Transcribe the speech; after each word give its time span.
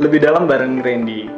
Lebih 0.00 0.24
dalam 0.24 0.48
bareng 0.48 0.80
Randy. 0.80 1.28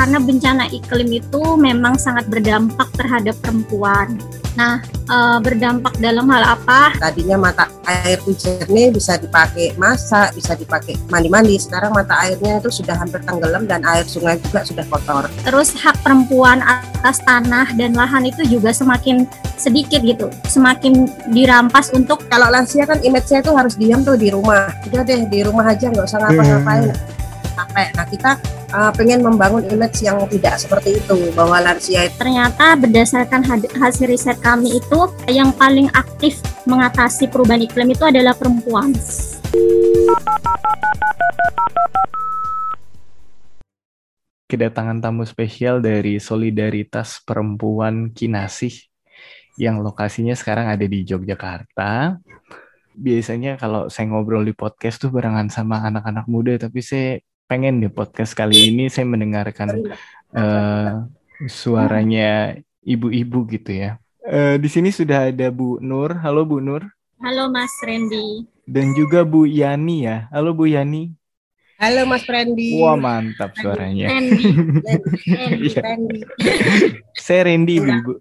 karena 0.00 0.20
bencana 0.20 0.64
iklim 0.72 1.20
itu 1.20 1.56
memang 1.60 2.00
sangat 2.00 2.24
berdampak 2.32 2.88
terhadap 2.96 3.36
perempuan. 3.44 4.16
Nah, 4.54 4.78
e, 4.86 5.16
berdampak 5.42 5.98
dalam 5.98 6.30
hal 6.30 6.54
apa? 6.58 6.94
Tadinya 6.98 7.38
mata 7.38 7.66
air 7.86 8.22
hujannya 8.22 8.94
bisa 8.94 9.18
dipakai 9.18 9.74
masak, 9.74 10.34
bisa 10.38 10.54
dipakai 10.54 10.94
mandi-mandi. 11.10 11.58
Sekarang 11.58 11.90
mata 11.90 12.14
airnya 12.22 12.62
itu 12.62 12.70
sudah 12.70 12.94
hampir 12.94 13.18
tenggelam 13.26 13.66
dan 13.66 13.82
air 13.82 14.06
sungai 14.06 14.38
juga 14.38 14.62
sudah 14.62 14.86
kotor. 14.86 15.26
Terus 15.42 15.74
hak 15.74 15.98
perempuan 16.06 16.62
atas 16.62 17.18
tanah 17.26 17.74
dan 17.74 17.98
lahan 17.98 18.30
itu 18.30 18.46
juga 18.46 18.70
semakin 18.70 19.26
sedikit 19.58 20.02
gitu, 20.02 20.30
semakin 20.50 21.06
dirampas 21.30 21.94
untuk 21.94 22.26
Kalau 22.26 22.50
lansia 22.50 22.82
kan 22.86 22.98
image-nya 22.98 23.46
itu 23.46 23.52
harus 23.54 23.74
diam 23.78 24.02
tuh 24.02 24.18
di 24.18 24.30
rumah. 24.30 24.70
Udah 24.90 25.02
deh 25.06 25.26
di 25.26 25.40
rumah 25.46 25.66
aja 25.66 25.90
nggak 25.90 26.06
usah 26.06 26.18
ngapa-ngapain. 26.22 26.90
Capek. 27.54 27.88
Nah 27.94 28.06
kita 28.10 28.30
uh, 28.74 28.90
pengen 28.90 29.22
membangun 29.22 29.62
image 29.70 30.02
yang 30.02 30.18
tidak 30.26 30.58
seperti 30.58 30.98
itu 30.98 31.30
bahwa 31.38 31.62
lansia 31.62 32.10
itu 32.10 32.16
ternyata 32.18 32.74
berdasarkan 32.74 33.46
hasil 33.78 34.10
riset 34.10 34.38
kami 34.42 34.82
itu 34.82 35.00
yang 35.30 35.54
paling 35.54 35.86
aktif 35.94 36.42
mengatasi 36.66 37.30
perubahan 37.30 37.62
iklim 37.62 37.94
itu 37.94 38.02
adalah 38.02 38.34
perempuan. 38.34 38.90
Kedatangan 44.50 45.02
tamu 45.02 45.24
spesial 45.26 45.82
dari 45.82 46.22
Solidaritas 46.22 47.18
Perempuan 47.26 48.14
Kinasih 48.14 48.86
yang 49.58 49.82
lokasinya 49.82 50.34
sekarang 50.34 50.70
ada 50.70 50.84
di 50.84 51.02
Yogyakarta. 51.02 52.22
Biasanya 52.94 53.58
kalau 53.58 53.90
saya 53.90 54.06
ngobrol 54.06 54.46
di 54.46 54.54
podcast 54.54 55.02
tuh 55.02 55.10
barengan 55.10 55.50
sama 55.50 55.82
anak-anak 55.82 56.30
muda, 56.30 56.54
tapi 56.54 56.78
saya 56.78 57.18
pengen 57.44 57.80
di 57.80 57.88
podcast 57.92 58.32
kali 58.32 58.72
ini 58.72 58.88
saya 58.88 59.04
mendengarkan 59.04 59.68
eh, 60.32 60.90
suaranya 61.46 62.56
ibu-ibu 62.80 63.44
gitu 63.48 63.70
ya. 63.74 64.00
Eh, 64.24 64.56
di 64.56 64.68
sini 64.72 64.88
sudah 64.88 65.28
ada 65.28 65.52
Bu 65.52 65.76
Nur. 65.84 66.16
Halo 66.24 66.48
Bu 66.48 66.60
Nur. 66.60 66.88
Halo 67.20 67.52
Mas 67.52 67.72
Randy. 67.84 68.48
Dan 68.64 68.96
juga 68.96 69.22
Bu 69.22 69.44
Yani 69.44 70.08
ya. 70.08 70.28
Halo 70.32 70.56
Bu 70.56 70.64
Yani. 70.64 71.12
Halo 71.76 72.08
Mas 72.08 72.24
Randy. 72.24 72.80
Wah 72.80 72.96
mantap 72.96 73.52
suaranya. 73.60 74.08
Randy. 74.08 74.44
Randy, 75.28 75.68
Iya. 75.68 75.80
Randy. 75.84 76.18
Saya 77.24 77.40
Randy 77.44 77.76
Bu. 77.76 77.92
Bu. 78.00 78.12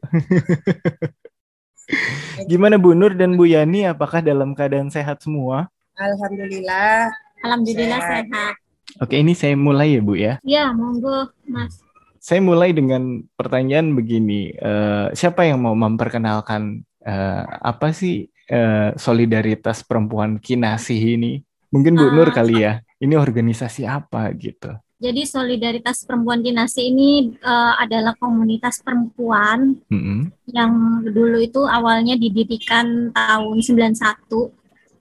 Gimana 2.51 2.75
Bu 2.75 2.91
Nur 2.91 3.15
dan 3.15 3.39
Bu 3.39 3.47
Yani? 3.47 3.87
Apakah 3.87 4.19
dalam 4.19 4.51
keadaan 4.51 4.91
sehat 4.91 5.23
semua? 5.23 5.71
Alhamdulillah. 5.95 7.07
Alhamdulillah 7.43 7.99
Sehat. 8.03 8.23
sehat. 8.27 8.55
Oke, 9.01 9.17
ini 9.17 9.33
saya 9.33 9.57
mulai 9.57 9.97
ya 9.97 10.01
Bu 10.05 10.13
ya. 10.13 10.33
Ya, 10.45 10.69
monggo 10.73 11.33
Mas. 11.49 11.81
Saya 12.21 12.39
mulai 12.39 12.71
dengan 12.71 13.25
pertanyaan 13.35 13.97
begini. 13.97 14.53
Eh, 14.53 15.07
siapa 15.17 15.43
yang 15.43 15.65
mau 15.65 15.75
memperkenalkan 15.75 16.85
eh, 17.03 17.43
apa 17.43 17.91
sih 17.91 18.29
eh, 18.47 18.89
solidaritas 18.95 19.81
perempuan 19.83 20.37
kinasih 20.39 21.17
ini? 21.19 21.41
Mungkin 21.73 21.97
Bu 21.97 22.05
Ah. 22.07 22.13
Nur 22.13 22.29
kali 22.29 22.63
ya. 22.63 22.79
Ini 23.01 23.17
organisasi 23.19 23.83
apa 23.83 24.31
gitu? 24.37 24.71
Jadi 25.03 25.27
solidaritas 25.27 26.07
perempuan 26.07 26.39
Kinasi 26.39 26.87
ini 26.87 27.35
eh, 27.35 27.73
adalah 27.75 28.15
komunitas 28.15 28.79
perempuan 28.79 29.75
Mm-mm. 29.91 30.31
yang 30.47 31.03
dulu 31.03 31.43
itu 31.43 31.59
awalnya 31.67 32.15
didirikan 32.15 33.11
tahun 33.11 33.57
91. 33.59 34.53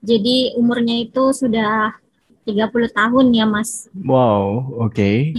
Jadi 0.03 0.59
umurnya 0.59 1.07
itu 1.07 1.31
sudah 1.31 2.02
30 2.43 2.91
tahun 2.91 3.25
ya 3.31 3.45
Mas. 3.47 3.87
Wow, 3.95 4.75
oke. 4.87 5.33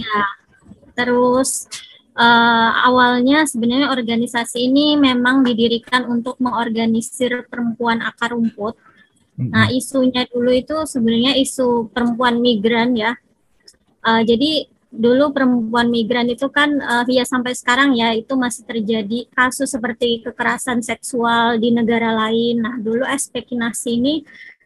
Terus 0.97 1.69
eh, 2.17 2.69
awalnya 2.85 3.45
sebenarnya 3.45 3.93
organisasi 3.93 4.65
ini 4.65 4.97
memang 4.97 5.45
didirikan 5.45 6.09
untuk 6.09 6.41
mengorganisir 6.41 7.45
perempuan 7.47 8.01
akar 8.01 8.33
rumput. 8.33 8.75
Nah, 9.35 9.67
isunya 9.67 10.23
dulu 10.31 10.47
itu 10.47 10.87
sebenarnya 10.87 11.35
isu 11.35 11.91
perempuan 11.91 12.39
migran 12.39 12.95
ya. 12.95 13.19
Eh, 14.05 14.21
jadi 14.23 14.71
dulu 14.95 15.35
perempuan 15.35 15.91
migran 15.91 16.31
itu 16.31 16.47
kan 16.47 16.71
eh, 16.71 17.19
ya 17.19 17.27
sampai 17.27 17.51
sekarang 17.51 17.99
ya 17.99 18.15
itu 18.15 18.31
masih 18.39 18.63
terjadi 18.63 19.27
kasus 19.35 19.75
seperti 19.75 20.23
kekerasan 20.23 20.79
seksual 20.79 21.59
di 21.59 21.75
negara 21.75 22.15
lain. 22.15 22.63
Nah, 22.63 22.79
dulu 22.79 23.03
Aspekinasi 23.03 23.99
ini 23.99 24.15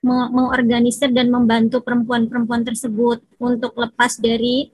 mengorganisir 0.06 1.12
dan 1.12 1.28
membantu 1.28 1.84
perempuan-perempuan 1.84 2.64
tersebut 2.64 3.20
untuk 3.40 3.76
lepas 3.76 4.16
dari 4.20 4.72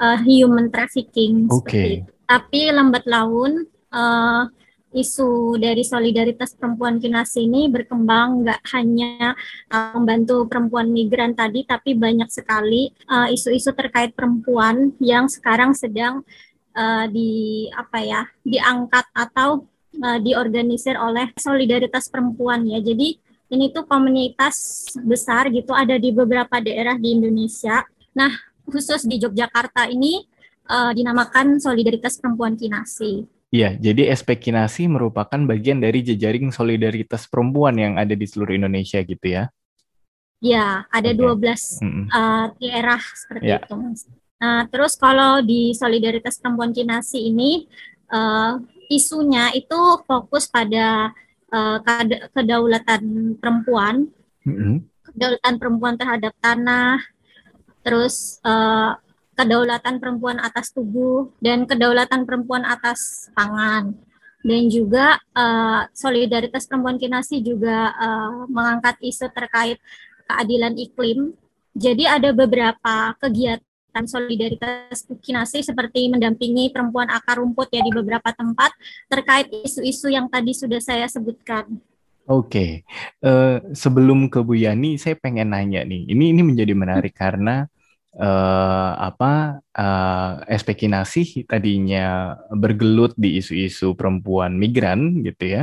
eh, 0.00 0.18
human 0.24 0.72
trafficking 0.72 1.48
seperti 1.48 1.60
Oke. 1.60 1.84
itu. 2.00 2.10
Tapi 2.24 2.60
lambat 2.72 3.04
laun 3.04 3.68
eh, 3.68 4.42
isu 4.92 5.56
dari 5.56 5.82
solidaritas 5.82 6.52
perempuan 6.54 7.00
kinasi 7.00 7.48
ini 7.48 7.72
berkembang 7.72 8.44
nggak 8.44 8.60
hanya 8.76 9.32
uh, 9.72 9.96
membantu 9.96 10.44
perempuan 10.46 10.92
migran 10.92 11.32
tadi, 11.32 11.64
tapi 11.64 11.96
banyak 11.96 12.28
sekali 12.28 12.92
uh, 13.08 13.28
isu-isu 13.32 13.72
terkait 13.72 14.12
perempuan 14.12 14.92
yang 15.00 15.26
sekarang 15.32 15.72
sedang 15.72 16.20
uh, 16.76 17.04
di 17.08 17.66
apa 17.72 17.98
ya 18.04 18.22
diangkat 18.44 19.08
atau 19.16 19.64
uh, 20.04 20.18
diorganisir 20.20 20.94
oleh 21.00 21.32
solidaritas 21.40 22.12
perempuan 22.12 22.68
ya. 22.68 22.78
Jadi 22.84 23.16
ini 23.52 23.68
tuh 23.68 23.84
komunitas 23.84 24.88
besar 25.04 25.52
gitu 25.52 25.76
ada 25.76 26.00
di 26.00 26.08
beberapa 26.08 26.58
daerah 26.58 26.96
di 26.96 27.12
Indonesia. 27.12 27.84
Nah 28.16 28.32
khusus 28.64 29.04
di 29.04 29.20
Yogyakarta 29.20 29.92
ini 29.92 30.24
uh, 30.72 30.90
dinamakan 30.96 31.60
solidaritas 31.60 32.16
perempuan 32.16 32.56
kinasi. 32.56 33.28
Iya, 33.52 33.76
jadi 33.76 34.08
SP 34.16 34.40
Kinasi 34.40 34.88
merupakan 34.88 35.36
bagian 35.44 35.76
dari 35.76 36.00
jejaring 36.00 36.48
solidaritas 36.56 37.28
perempuan 37.28 37.76
yang 37.76 38.00
ada 38.00 38.16
di 38.16 38.24
seluruh 38.24 38.56
Indonesia 38.56 38.96
gitu 39.04 39.28
ya. 39.28 39.52
Ya, 40.40 40.88
ada 40.88 41.12
Oke. 41.12 41.52
12 41.52 41.84
Mm-mm. 41.84 42.06
uh, 42.08 42.46
daerah 42.56 43.02
seperti 43.12 43.52
Ya. 43.52 43.60
itu. 43.60 43.76
Nah, 44.40 44.66
terus 44.72 44.96
kalau 44.96 45.44
di 45.44 45.76
Solidaritas 45.76 46.40
Perempuan 46.40 46.72
Kinasi 46.72 47.28
ini 47.28 47.68
uh, 48.08 48.56
isunya 48.88 49.52
itu 49.52 49.78
fokus 50.08 50.48
pada 50.48 51.12
uh, 51.52 51.78
kada- 51.84 52.32
kedaulatan 52.32 53.36
perempuan, 53.38 54.08
Mm-mm. 54.48 54.82
kedaulatan 55.12 55.54
perempuan 55.60 55.94
terhadap 56.00 56.32
tanah, 56.40 56.98
terus 57.84 58.40
uh, 58.42 58.96
kedaulatan 59.36 60.00
perempuan 60.00 60.40
atas 60.40 60.72
tubuh 60.72 61.30
dan 61.38 61.68
kedaulatan 61.68 62.24
perempuan 62.24 62.64
atas 62.64 63.28
pangan. 63.36 63.94
Dan 64.42 64.66
juga 64.66 65.22
uh, 65.38 65.86
Solidaritas 65.94 66.66
Perempuan 66.66 66.98
Kinasi 66.98 67.46
juga 67.46 67.94
uh, 67.94 68.42
mengangkat 68.50 68.98
isu 68.98 69.30
terkait 69.30 69.78
keadilan 70.26 70.74
iklim. 70.74 71.30
Jadi 71.78 72.10
ada 72.10 72.34
beberapa 72.34 73.14
kegiatan 73.22 73.71
solidaritas 74.08 75.04
kinasi 75.20 75.60
seperti 75.60 76.08
mendampingi 76.08 76.72
perempuan 76.72 77.12
akar 77.12 77.38
rumput 77.38 77.68
ya 77.68 77.84
di 77.84 77.92
beberapa 77.92 78.32
tempat 78.32 78.72
terkait 79.06 79.52
isu-isu 79.52 80.08
yang 80.08 80.26
tadi 80.32 80.56
sudah 80.56 80.80
saya 80.80 81.04
sebutkan. 81.06 81.68
Oke, 82.30 82.86
Eh, 83.22 83.58
sebelum 83.74 84.26
ke 84.26 84.42
Bu 84.42 84.54
Yani, 84.58 84.98
saya 84.98 85.14
pengen 85.18 85.54
nanya 85.54 85.86
nih. 85.86 86.10
Ini 86.10 86.24
ini 86.34 86.42
menjadi 86.42 86.74
menarik 86.74 87.14
karena 87.14 87.66
eh, 88.18 88.92
apa 88.98 89.62
eh, 89.74 90.32
SP 90.58 90.74
Kinasih 90.86 91.46
tadinya 91.46 92.34
bergelut 92.50 93.14
di 93.14 93.38
isu-isu 93.38 93.94
perempuan 93.94 94.58
migran 94.58 95.22
gitu 95.22 95.44
ya. 95.50 95.62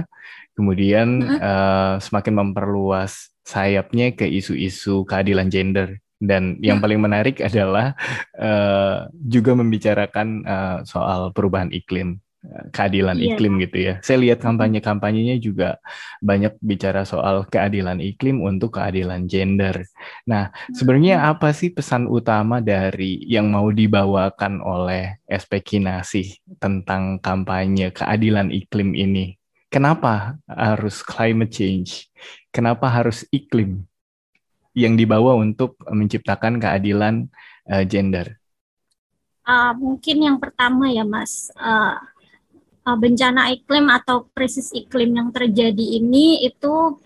Kemudian 0.55 1.07
eh, 1.39 1.95
semakin 1.99 2.33
memperluas 2.43 3.31
sayapnya 3.43 4.13
ke 4.15 4.27
isu-isu 4.27 5.03
keadilan 5.07 5.47
gender. 5.51 5.99
Dan 6.19 6.59
yang 6.59 6.77
Hmm. 6.77 6.85
paling 6.85 6.99
menarik 6.99 7.39
adalah 7.47 7.95
eh, 8.35 8.97
juga 9.15 9.55
membicarakan 9.55 10.27
eh, 10.43 10.77
soal 10.83 11.31
perubahan 11.31 11.71
iklim, 11.71 12.19
eh, 12.43 12.65
keadilan 12.75 13.15
Iya. 13.15 13.39
iklim 13.39 13.53
gitu 13.63 13.77
ya. 13.79 13.93
Saya 14.03 14.19
lihat 14.19 14.43
kampanye-kampanyenya 14.43 15.39
juga 15.39 15.79
banyak 16.19 16.59
bicara 16.59 17.07
soal 17.07 17.47
keadilan 17.47 18.03
iklim 18.03 18.43
untuk 18.43 18.75
keadilan 18.75 19.31
gender. 19.31 19.87
Nah, 20.27 20.51
sebenarnya 20.75 21.23
apa 21.23 21.55
sih 21.55 21.71
pesan 21.71 22.03
utama 22.05 22.59
dari 22.59 23.23
yang 23.23 23.47
mau 23.47 23.71
dibawakan 23.71 24.59
oleh 24.59 25.23
SP 25.25 25.63
Kinasih 25.63 26.35
tentang 26.59 27.23
kampanye 27.23 27.95
keadilan 27.95 28.51
iklim 28.51 28.91
ini? 28.91 29.39
Kenapa 29.71 30.35
harus 30.49 30.99
climate 31.05 31.53
change? 31.53 32.09
Kenapa 32.51 32.89
harus 32.89 33.23
iklim 33.29 33.85
yang 34.77 34.93
dibawa 34.93 35.35
untuk 35.37 35.79
menciptakan 35.89 36.61
keadilan 36.61 37.27
eh, 37.69 37.85
gender? 37.85 38.39
Uh, 39.49 39.73
mungkin 39.73 40.21
yang 40.21 40.37
pertama 40.37 40.93
ya 40.93 41.01
Mas, 41.01 41.49
uh, 41.57 41.97
uh, 42.85 42.97
bencana 43.01 43.49
iklim 43.49 43.89
atau 43.89 44.29
krisis 44.37 44.69
iklim 44.77 45.09
yang 45.17 45.33
terjadi 45.33 45.97
ini 45.97 46.45
itu 46.45 47.01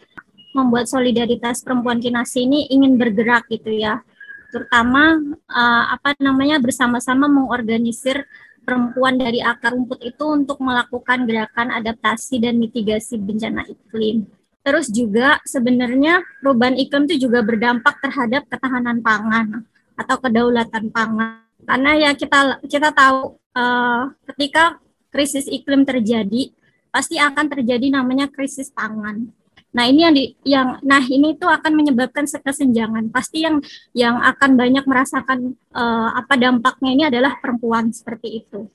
membuat 0.51 0.91
solidaritas 0.91 1.63
perempuan 1.63 2.03
kinasi 2.03 2.43
ini 2.43 2.67
ingin 2.67 2.99
bergerak 2.99 3.47
gitu 3.47 3.71
ya, 3.71 4.03
terutama 4.51 5.17
uh, 5.47 5.83
apa 5.95 6.19
namanya 6.19 6.59
bersama-sama 6.59 7.31
mengorganisir 7.31 8.27
perempuan 8.63 9.15
dari 9.15 9.39
akar 9.39 9.71
rumput 9.71 10.03
itu 10.03 10.23
untuk 10.27 10.59
melakukan 10.59 11.23
gerakan 11.23 11.71
adaptasi 11.79 12.43
dan 12.43 12.59
mitigasi 12.59 13.19
bencana 13.19 13.63
iklim. 13.71 14.27
Terus 14.63 14.87
juga 14.87 15.43
sebenarnya 15.43 16.23
perubahan 16.39 16.79
iklim 16.79 17.03
itu 17.11 17.27
juga 17.27 17.43
berdampak 17.43 17.99
terhadap 17.99 18.47
ketahanan 18.47 19.03
pangan 19.03 19.67
atau 19.99 20.15
kedaulatan 20.23 20.87
pangan. 20.87 21.43
Karena 21.63 21.91
ya 21.99 22.11
kita 22.15 22.63
kita 22.63 22.95
tahu 22.95 23.35
uh, 23.55 24.11
ketika 24.31 24.79
krisis 25.11 25.51
iklim 25.51 25.83
terjadi, 25.83 26.55
pasti 26.89 27.19
akan 27.19 27.51
terjadi 27.51 27.91
namanya 27.91 28.31
krisis 28.31 28.71
pangan. 28.71 29.29
Nah, 29.73 29.89
ini 29.89 29.99
yang 30.05 30.13
di 30.13 30.25
yang 30.45 30.67
nah 30.85 31.01
ini 31.01 31.33
itu 31.33 31.49
akan 31.49 31.73
menyebabkan 31.73 32.29
kesenjangan. 32.29 33.09
Pasti 33.09 33.41
yang 33.41 33.57
yang 33.91 34.21
akan 34.21 34.53
banyak 34.53 34.85
merasakan 34.85 35.57
uh, 35.73 36.13
apa 36.13 36.37
dampaknya 36.37 36.89
ini 36.93 37.03
adalah 37.09 37.41
perempuan 37.41 37.89
seperti 37.89 38.45
itu. 38.45 38.69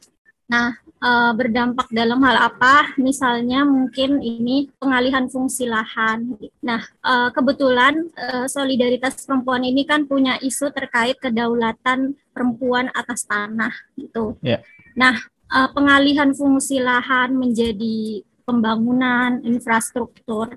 Nah, 0.48 0.80
uh, 1.04 1.32
berdampak 1.36 1.92
dalam 1.92 2.24
hal 2.24 2.48
apa? 2.48 2.96
Misalnya 2.96 3.68
mungkin 3.68 4.24
ini 4.24 4.72
pengalihan 4.80 5.28
fungsi 5.28 5.68
lahan. 5.68 6.40
Nah, 6.64 6.82
uh, 7.04 7.28
kebetulan 7.30 8.08
uh, 8.16 8.48
solidaritas 8.48 9.28
perempuan 9.28 9.62
ini 9.62 9.84
kan 9.84 10.08
punya 10.08 10.40
isu 10.40 10.72
terkait 10.72 11.20
kedaulatan 11.20 12.16
perempuan 12.32 12.88
atas 12.96 13.28
tanah 13.28 13.72
gitu. 14.00 14.40
Yeah. 14.40 14.64
Nah, 14.96 15.20
uh, 15.52 15.68
pengalihan 15.76 16.32
fungsi 16.32 16.80
lahan 16.80 17.36
menjadi 17.36 18.24
pembangunan 18.48 19.44
infrastruktur 19.44 20.56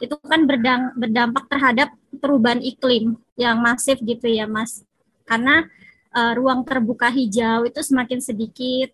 itu 0.00 0.16
kan 0.24 0.48
berdang, 0.48 0.96
berdampak 0.96 1.44
terhadap 1.52 1.92
perubahan 2.16 2.64
iklim 2.64 3.20
yang 3.36 3.60
masif 3.60 4.00
gitu 4.00 4.24
ya 4.24 4.48
Mas 4.48 4.80
karena 5.28 5.68
uh, 6.16 6.32
ruang 6.32 6.64
terbuka 6.64 7.12
hijau 7.12 7.68
itu 7.68 7.76
semakin 7.84 8.24
sedikit 8.24 8.88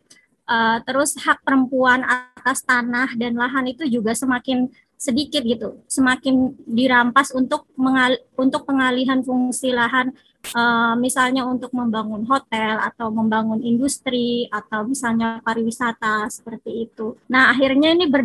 uh, 0.46 0.78
terus 0.86 1.14
hak 1.18 1.42
perempuan 1.42 2.02
atas 2.06 2.62
tanah 2.64 3.14
dan 3.18 3.36
lahan 3.36 3.68
itu 3.70 3.86
juga 3.86 4.14
semakin 4.16 4.70
sedikit 4.96 5.42
gitu 5.42 5.82
semakin 5.90 6.54
dirampas 6.62 7.34
untuk 7.34 7.66
mengal 7.74 8.14
untuk 8.38 8.62
pengalihan 8.62 9.18
fungsi 9.18 9.74
lahan 9.74 10.14
uh, 10.50 10.94
misalnya 10.98 11.46
untuk 11.46 11.70
membangun 11.70 12.26
hotel 12.26 12.82
atau 12.82 13.14
membangun 13.14 13.62
industri 13.62 14.50
atau 14.50 14.82
misalnya 14.86 15.38
pariwisata 15.46 16.26
seperti 16.28 16.90
itu. 16.90 17.14
Nah, 17.30 17.54
akhirnya 17.54 17.94
ini 17.94 18.10
ber, 18.10 18.22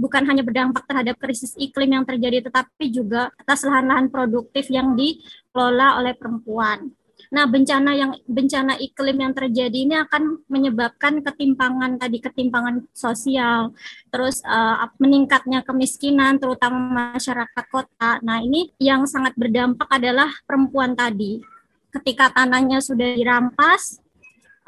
bukan 0.00 0.22
hanya 0.28 0.40
berdampak 0.40 0.88
terhadap 0.88 1.20
krisis 1.20 1.52
iklim 1.60 2.00
yang 2.00 2.04
terjadi 2.08 2.48
tetapi 2.48 2.88
juga 2.88 3.28
atas 3.36 3.64
lahan-lahan 3.68 4.08
produktif 4.08 4.72
yang 4.72 4.96
dikelola 4.96 6.00
oleh 6.00 6.16
perempuan. 6.16 6.92
Nah, 7.32 7.48
bencana 7.48 7.96
yang 7.96 8.12
bencana 8.28 8.76
iklim 8.76 9.16
yang 9.24 9.32
terjadi 9.32 9.72
ini 9.72 9.96
akan 10.04 10.44
menyebabkan 10.52 11.24
ketimpangan 11.24 11.96
tadi 11.96 12.20
ketimpangan 12.20 12.84
sosial, 12.92 13.72
terus 14.12 14.44
uh, 14.44 14.84
meningkatnya 15.00 15.64
kemiskinan 15.64 16.36
terutama 16.36 17.16
masyarakat 17.16 17.64
kota. 17.72 18.20
Nah, 18.20 18.44
ini 18.44 18.68
yang 18.76 19.08
sangat 19.08 19.32
berdampak 19.32 19.88
adalah 19.88 20.28
perempuan 20.44 20.92
tadi. 20.92 21.40
Ketika 21.88 22.28
tanahnya 22.36 22.84
sudah 22.84 23.16
dirampas, 23.16 24.04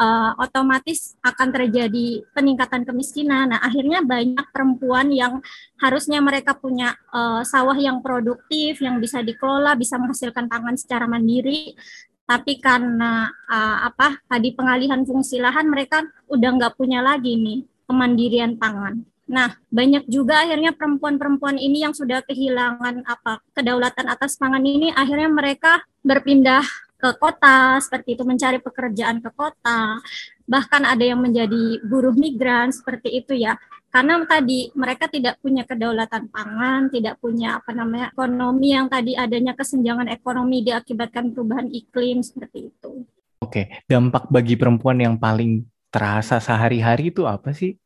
uh, 0.00 0.32
otomatis 0.40 1.20
akan 1.20 1.48
terjadi 1.52 2.24
peningkatan 2.32 2.88
kemiskinan. 2.88 3.52
Nah, 3.52 3.60
akhirnya 3.60 4.00
banyak 4.00 4.46
perempuan 4.50 5.12
yang 5.12 5.44
harusnya 5.78 6.18
mereka 6.24 6.56
punya 6.56 6.96
uh, 7.12 7.44
sawah 7.44 7.76
yang 7.76 8.00
produktif, 8.00 8.80
yang 8.80 8.98
bisa 8.98 9.20
dikelola, 9.20 9.76
bisa 9.76 10.00
menghasilkan 10.00 10.48
pangan 10.48 10.80
secara 10.80 11.04
mandiri, 11.04 11.76
tapi 12.24 12.56
karena 12.60 13.28
uh, 13.48 13.88
apa 13.88 14.20
tadi 14.28 14.56
pengalihan 14.56 15.04
fungsi 15.04 15.40
lahan 15.40 15.68
mereka 15.68 16.04
udah 16.28 16.50
nggak 16.56 16.74
punya 16.76 17.04
lagi 17.04 17.36
nih 17.36 17.68
kemandirian 17.84 18.56
pangan. 18.56 19.04
Nah, 19.24 19.56
banyak 19.72 20.04
juga 20.04 20.44
akhirnya 20.44 20.76
perempuan-perempuan 20.76 21.56
ini 21.56 21.80
yang 21.80 21.96
sudah 21.96 22.20
kehilangan 22.28 23.08
apa 23.08 23.40
kedaulatan 23.56 24.08
atas 24.08 24.36
pangan 24.36 24.60
ini 24.60 24.92
akhirnya 24.92 25.32
mereka 25.32 25.80
berpindah 26.04 26.60
ke 27.04 27.20
kota 27.20 27.76
seperti 27.84 28.16
itu 28.16 28.24
mencari 28.24 28.64
pekerjaan 28.64 29.20
ke 29.20 29.28
kota. 29.36 30.00
Bahkan 30.48 30.88
ada 30.88 31.04
yang 31.04 31.20
menjadi 31.20 31.84
buruh 31.84 32.16
migran 32.16 32.72
seperti 32.72 33.20
itu 33.20 33.36
ya 33.36 33.60
karena 33.94 34.18
tadi 34.26 34.74
mereka 34.74 35.06
tidak 35.06 35.38
punya 35.38 35.62
kedaulatan 35.62 36.26
pangan, 36.26 36.90
tidak 36.90 37.14
punya 37.22 37.62
apa 37.62 37.70
namanya 37.70 38.10
ekonomi 38.10 38.74
yang 38.74 38.90
tadi 38.90 39.14
adanya 39.14 39.54
kesenjangan 39.54 40.10
ekonomi 40.10 40.66
diakibatkan 40.66 41.30
perubahan 41.30 41.70
iklim 41.70 42.18
seperti 42.18 42.74
itu. 42.74 43.06
Oke, 43.38 43.70
dampak 43.86 44.26
bagi 44.34 44.58
perempuan 44.58 44.98
yang 44.98 45.14
paling 45.14 45.62
terasa 45.94 46.42
sehari-hari 46.42 47.14
itu 47.14 47.22
apa 47.22 47.54
sih? 47.54 47.78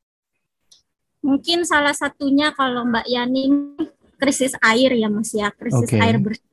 Mungkin 1.21 1.69
salah 1.69 1.93
satunya 1.93 2.57
kalau 2.57 2.89
Mbak 2.89 3.05
Yani 3.05 3.45
krisis 4.17 4.57
air 4.65 4.97
ya 4.97 5.13
Mas 5.13 5.37
ya, 5.37 5.53
krisis 5.53 5.93
okay. 5.93 6.01
air 6.01 6.17
bersih. 6.17 6.48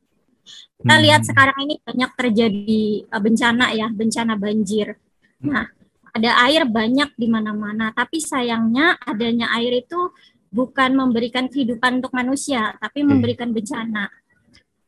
Kita 0.75 0.95
hmm. 0.99 1.03
lihat 1.07 1.21
sekarang 1.23 1.57
ini 1.65 1.75
banyak 1.79 2.11
terjadi 2.19 2.83
eh, 3.07 3.21
bencana 3.21 3.65
ya, 3.71 3.87
bencana 3.91 4.33
banjir. 4.35 4.99
Nah, 5.45 5.67
ada 6.15 6.31
air 6.47 6.63
banyak 6.63 7.11
di 7.19 7.27
mana-mana, 7.27 7.91
tapi 7.91 8.23
sayangnya 8.23 8.95
adanya 9.03 9.51
air 9.59 9.83
itu 9.83 10.11
bukan 10.51 10.95
memberikan 10.95 11.51
kehidupan 11.51 11.99
untuk 11.99 12.15
manusia, 12.15 12.75
tapi 12.79 13.03
hmm. 13.03 13.07
memberikan 13.11 13.51
bencana. 13.51 14.07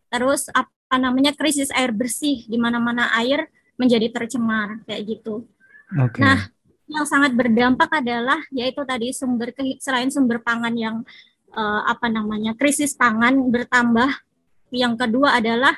Terus 0.08 0.48
apa 0.56 0.96
namanya 0.96 1.36
krisis 1.36 1.68
air 1.76 1.92
bersih 1.92 2.48
di 2.48 2.56
mana-mana 2.56 3.12
air 3.20 3.52
menjadi 3.76 4.08
tercemar 4.12 4.80
kayak 4.88 5.04
gitu. 5.04 5.44
Okay. 5.92 6.24
Nah, 6.24 6.48
yang 6.88 7.04
sangat 7.04 7.36
berdampak 7.36 7.92
adalah 7.92 8.40
yaitu 8.56 8.80
tadi 8.88 9.12
sumber 9.12 9.52
selain 9.84 10.08
sumber 10.08 10.40
pangan 10.40 10.72
yang 10.72 11.04
uh, 11.52 11.82
apa 11.84 12.08
namanya 12.08 12.56
krisis 12.56 12.96
pangan 12.96 13.52
bertambah, 13.52 14.08
yang 14.72 15.00
kedua 15.00 15.40
adalah 15.40 15.76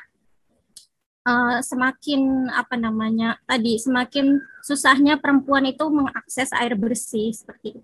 uh, 1.26 1.58
semakin 1.62 2.50
apa 2.50 2.74
namanya 2.74 3.38
tadi 3.44 3.76
semakin 3.78 4.40
susahnya 4.64 5.18
perempuan 5.20 5.68
itu 5.68 5.86
mengakses 5.88 6.50
air 6.56 6.74
bersih 6.74 7.32
seperti 7.34 7.78
itu. 7.78 7.82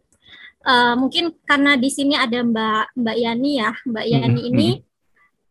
Uh, 0.67 0.99
mungkin 0.99 1.31
karena 1.47 1.79
di 1.79 1.87
sini 1.87 2.19
ada 2.19 2.43
Mbak 2.43 2.99
Mbak 2.99 3.17
Yani 3.23 3.53
ya, 3.63 3.71
Mbak 3.87 4.07
Yani 4.11 4.27
mm 4.27 4.35
-hmm. 4.35 4.51
ini 4.51 4.69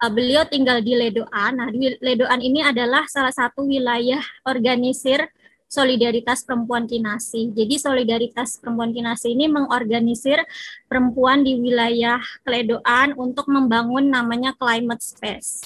uh, 0.03 0.11
beliau 0.11 0.43
tinggal 0.47 0.83
di 0.83 0.91
Ledoan. 0.91 1.55
Nah, 1.55 1.71
di 1.71 1.95
Ledoan 2.03 2.43
ini 2.43 2.59
adalah 2.59 3.07
salah 3.07 3.31
satu 3.31 3.63
wilayah 3.63 4.21
organisir 4.43 5.23
solidaritas 5.65 6.45
perempuan 6.45 6.85
Kinasi. 6.85 7.51
Jadi 7.51 7.75
solidaritas 7.81 8.61
perempuan 8.61 8.93
Kinasi 8.93 9.33
ini 9.33 9.49
mengorganisir 9.49 10.39
perempuan 10.87 11.41
di 11.41 11.57
wilayah 11.59 12.21
Ledoan 12.45 13.17
untuk 13.17 13.49
membangun 13.49 14.07
namanya 14.09 14.53
climate 14.55 15.01
space. 15.01 15.65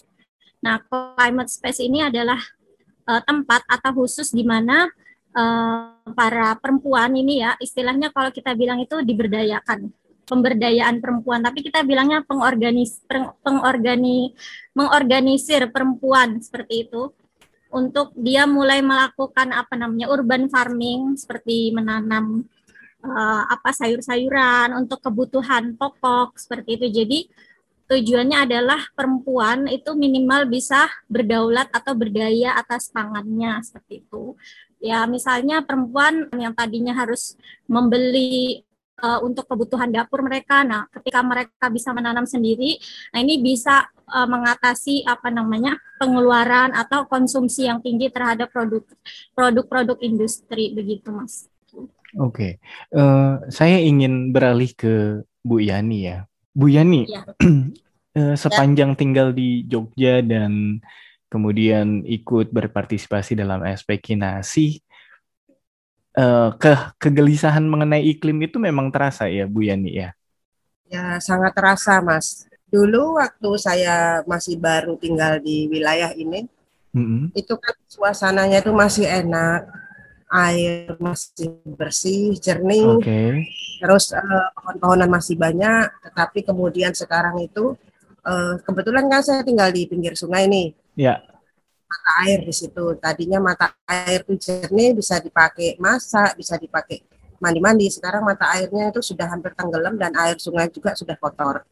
Nah, 0.59 0.81
climate 0.87 1.51
space 1.51 1.79
ini 1.83 2.03
adalah 2.03 2.39
uh, 3.07 3.21
tempat 3.23 3.63
atau 3.67 4.03
khusus 4.03 4.35
di 4.35 4.43
mana 4.43 4.91
uh, 5.35 5.95
para 6.11 6.55
perempuan 6.59 7.15
ini 7.15 7.43
ya, 7.43 7.55
istilahnya 7.63 8.11
kalau 8.11 8.33
kita 8.33 8.51
bilang 8.59 8.83
itu 8.83 8.99
diberdayakan, 8.99 9.87
pemberdayaan 10.27 10.99
perempuan, 10.99 11.41
tapi 11.41 11.63
kita 11.63 11.81
bilangnya 11.87 12.21
pengorganis, 12.27 13.01
pengorgani, 13.41 14.35
mengorganisir 14.75 15.71
perempuan 15.71 16.43
seperti 16.43 16.85
itu 16.87 17.09
untuk 17.69 18.13
dia 18.17 18.49
mulai 18.49 18.81
melakukan 18.81 19.53
apa 19.53 19.77
namanya 19.77 20.09
urban 20.09 20.49
farming 20.49 21.13
seperti 21.17 21.69
menanam 21.69 22.49
uh, 23.05 23.43
apa 23.45 23.69
sayur-sayuran 23.69 24.73
untuk 24.73 24.99
kebutuhan 25.05 25.77
pokok 25.77 26.35
seperti 26.35 26.81
itu. 26.81 26.87
Jadi 26.89 27.19
tujuannya 27.89 28.45
adalah 28.45 28.81
perempuan 28.93 29.65
itu 29.65 29.97
minimal 29.97 30.45
bisa 30.49 30.85
berdaulat 31.09 31.69
atau 31.73 31.97
berdaya 31.97 32.53
atas 32.57 32.89
pangannya 32.93 33.61
seperti 33.65 34.05
itu. 34.05 34.37
Ya, 34.79 35.03
misalnya 35.09 35.65
perempuan 35.65 36.31
yang 36.39 36.55
tadinya 36.55 36.95
harus 36.95 37.35
membeli 37.67 38.63
uh, 39.03 39.19
untuk 39.23 39.47
kebutuhan 39.47 39.91
dapur 39.91 40.23
mereka. 40.23 40.63
Nah, 40.63 40.87
ketika 40.93 41.19
mereka 41.19 41.67
bisa 41.67 41.91
menanam 41.91 42.23
sendiri, 42.23 42.79
nah 43.11 43.19
ini 43.19 43.41
bisa 43.43 43.87
uh, 44.09 44.27
mengatasi 44.27 45.05
apa 45.05 45.29
namanya 45.29 45.77
pengeluaran 46.01 46.73
atau 46.73 47.05
konsumsi 47.05 47.69
yang 47.69 47.79
tinggi 47.79 48.09
terhadap 48.09 48.49
produk 48.49 48.83
produk-produk 49.37 49.97
industri 50.01 50.73
begitu, 50.73 51.13
Mas. 51.13 51.47
Oke, 51.69 51.85
okay. 52.17 52.51
uh, 52.97 53.37
saya 53.53 53.77
ingin 53.77 54.33
beralih 54.33 54.73
ke 54.73 55.21
Bu 55.45 55.61
Yani 55.61 56.09
ya. 56.09 56.17
Bu 56.51 56.67
Yani, 56.67 57.05
ya. 57.05 57.23
sepanjang 58.43 58.97
tinggal 58.97 59.31
di 59.31 59.63
Jogja 59.69 60.25
dan 60.25 60.81
kemudian 61.29 62.01
ikut 62.09 62.49
berpartisipasi 62.49 63.37
dalam 63.37 63.61
aspek 63.61 64.01
kinasi, 64.01 64.81
uh, 66.17 66.49
ke 66.57 66.73
kegelisahan 66.97 67.63
mengenai 67.63 68.01
iklim 68.09 68.41
itu 68.41 68.57
memang 68.57 68.89
terasa 68.89 69.29
ya 69.29 69.45
Bu 69.45 69.61
Yani 69.61 69.93
ya? 69.93 70.09
Ya 70.89 71.21
sangat 71.21 71.53
terasa 71.53 72.01
Mas. 72.01 72.48
Dulu 72.69 73.17
waktu 73.17 73.49
saya 73.57 74.21
masih 74.29 74.61
baru 74.61 74.93
tinggal 75.01 75.41
di 75.41 75.65
wilayah 75.65 76.13
ini, 76.13 76.45
mm-hmm. 76.93 77.33
itu 77.33 77.53
kan 77.57 77.75
suasananya 77.89 78.61
itu 78.61 78.69
masih 78.69 79.09
enak, 79.09 79.65
air 80.29 80.93
masih 81.01 81.57
bersih, 81.65 82.37
jernih, 82.37 82.85
okay. 83.01 83.49
terus 83.81 84.13
uh, 84.13 84.47
pohon-pohonan 84.53 85.09
masih 85.09 85.33
banyak. 85.33 85.89
Tetapi 86.05 86.45
kemudian 86.45 86.93
sekarang 86.93 87.41
itu 87.41 87.73
uh, 88.21 88.61
kebetulan 88.61 89.09
kan 89.09 89.25
saya 89.25 89.41
tinggal 89.41 89.73
di 89.73 89.89
pinggir 89.89 90.13
sungai 90.13 90.45
nih. 90.45 90.77
Ya 90.93 91.25
mata 91.89 92.11
air 92.21 92.39
di 92.45 92.53
situ. 92.53 92.85
Tadinya 93.01 93.39
mata 93.41 93.73
air 93.89 94.21
itu 94.21 94.37
jernih 94.37 94.93
bisa 94.93 95.17
dipakai 95.17 95.75
masak, 95.81 96.37
bisa 96.37 96.53
dipakai 96.55 97.01
mandi-mandi. 97.41 97.89
Sekarang 97.89 98.21
mata 98.21 98.45
airnya 98.53 98.93
itu 98.93 99.01
sudah 99.01 99.25
hampir 99.25 99.57
tenggelam 99.57 99.97
dan 99.97 100.13
air 100.13 100.37
sungai 100.37 100.69
juga 100.69 100.93
sudah 100.93 101.17
kotor. 101.17 101.65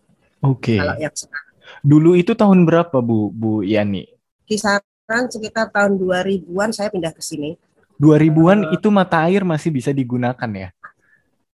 Oke. 0.43 0.75
Okay. 0.75 0.79
Kalau 0.79 0.97
yang 0.99 1.15
sekarang. 1.15 1.47
Dulu 1.83 2.11
itu 2.15 2.31
tahun 2.33 2.59
berapa 2.63 2.97
Bu 3.03 3.29
Bu 3.33 3.61
Yani? 3.63 4.07
Kisaran 4.47 5.27
sekitar 5.27 5.67
tahun 5.71 5.99
2000-an 5.99 6.71
saya 6.71 6.87
pindah 6.87 7.11
ke 7.11 7.19
sini. 7.19 7.59
2000-an 7.99 8.71
uh, 8.71 8.75
itu 8.77 8.87
mata 8.93 9.25
air 9.25 9.43
masih 9.43 9.73
bisa 9.73 9.91
digunakan 9.91 10.49
ya? 10.53 10.69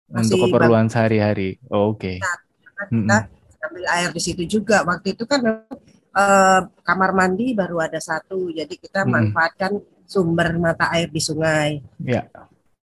Untuk 0.09 0.49
keperluan 0.49 0.89
sehari-hari. 0.89 1.61
Oh, 1.69 1.93
Oke. 1.93 2.17
Okay. 2.17 2.89
Nah, 2.89 3.27
kita 3.27 3.27
mm 3.27 3.37
ambil 3.59 3.85
air 3.91 4.09
di 4.15 4.21
situ 4.23 4.43
juga. 4.47 4.87
Waktu 4.87 5.19
itu 5.19 5.27
kan 5.27 5.43
uh, 5.43 6.61
kamar 6.81 7.11
mandi 7.11 7.51
baru 7.51 7.83
ada 7.83 7.99
satu, 7.99 8.49
jadi 8.55 8.71
kita 8.71 9.03
hmm. 9.03 9.11
manfaatkan 9.11 9.83
sumber 10.07 10.57
mata 10.57 10.89
air 10.95 11.11
di 11.11 11.21
sungai. 11.21 11.83
Ya. 12.01 12.25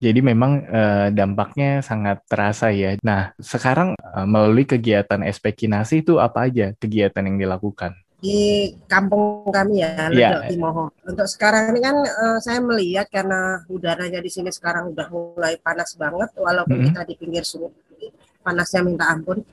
Jadi 0.01 0.19
memang 0.25 0.65
uh, 0.65 1.13
dampaknya 1.13 1.85
sangat 1.85 2.25
terasa 2.25 2.73
ya. 2.73 2.97
Nah, 3.05 3.37
sekarang 3.37 3.93
uh, 4.01 4.25
melalui 4.25 4.65
kegiatan 4.65 5.21
SP 5.21 5.53
Kinasi 5.53 6.01
itu 6.01 6.17
apa 6.17 6.49
aja 6.49 6.73
kegiatan 6.73 7.21
yang 7.21 7.37
dilakukan? 7.37 7.93
Di 8.17 8.73
kampung 8.89 9.53
kami 9.53 9.85
ya, 9.85 10.09
yeah. 10.09 10.49
Timoho. 10.49 10.89
Untuk 11.05 11.29
sekarang 11.29 11.69
ini 11.73 11.85
kan 11.85 12.01
uh, 12.01 12.37
saya 12.41 12.57
melihat 12.65 13.13
karena 13.13 13.61
udaranya 13.69 14.17
di 14.17 14.29
sini 14.33 14.49
sekarang 14.49 14.89
udah 14.89 15.05
mulai 15.13 15.61
panas 15.61 15.93
banget, 15.93 16.33
walaupun 16.33 16.81
mm 16.81 16.81
-hmm. 16.81 16.97
kita 16.97 17.01
di 17.05 17.15
pinggir 17.21 17.45
sungai, 17.45 18.09
panasnya 18.41 18.81
minta 18.81 19.05
ampun. 19.05 19.45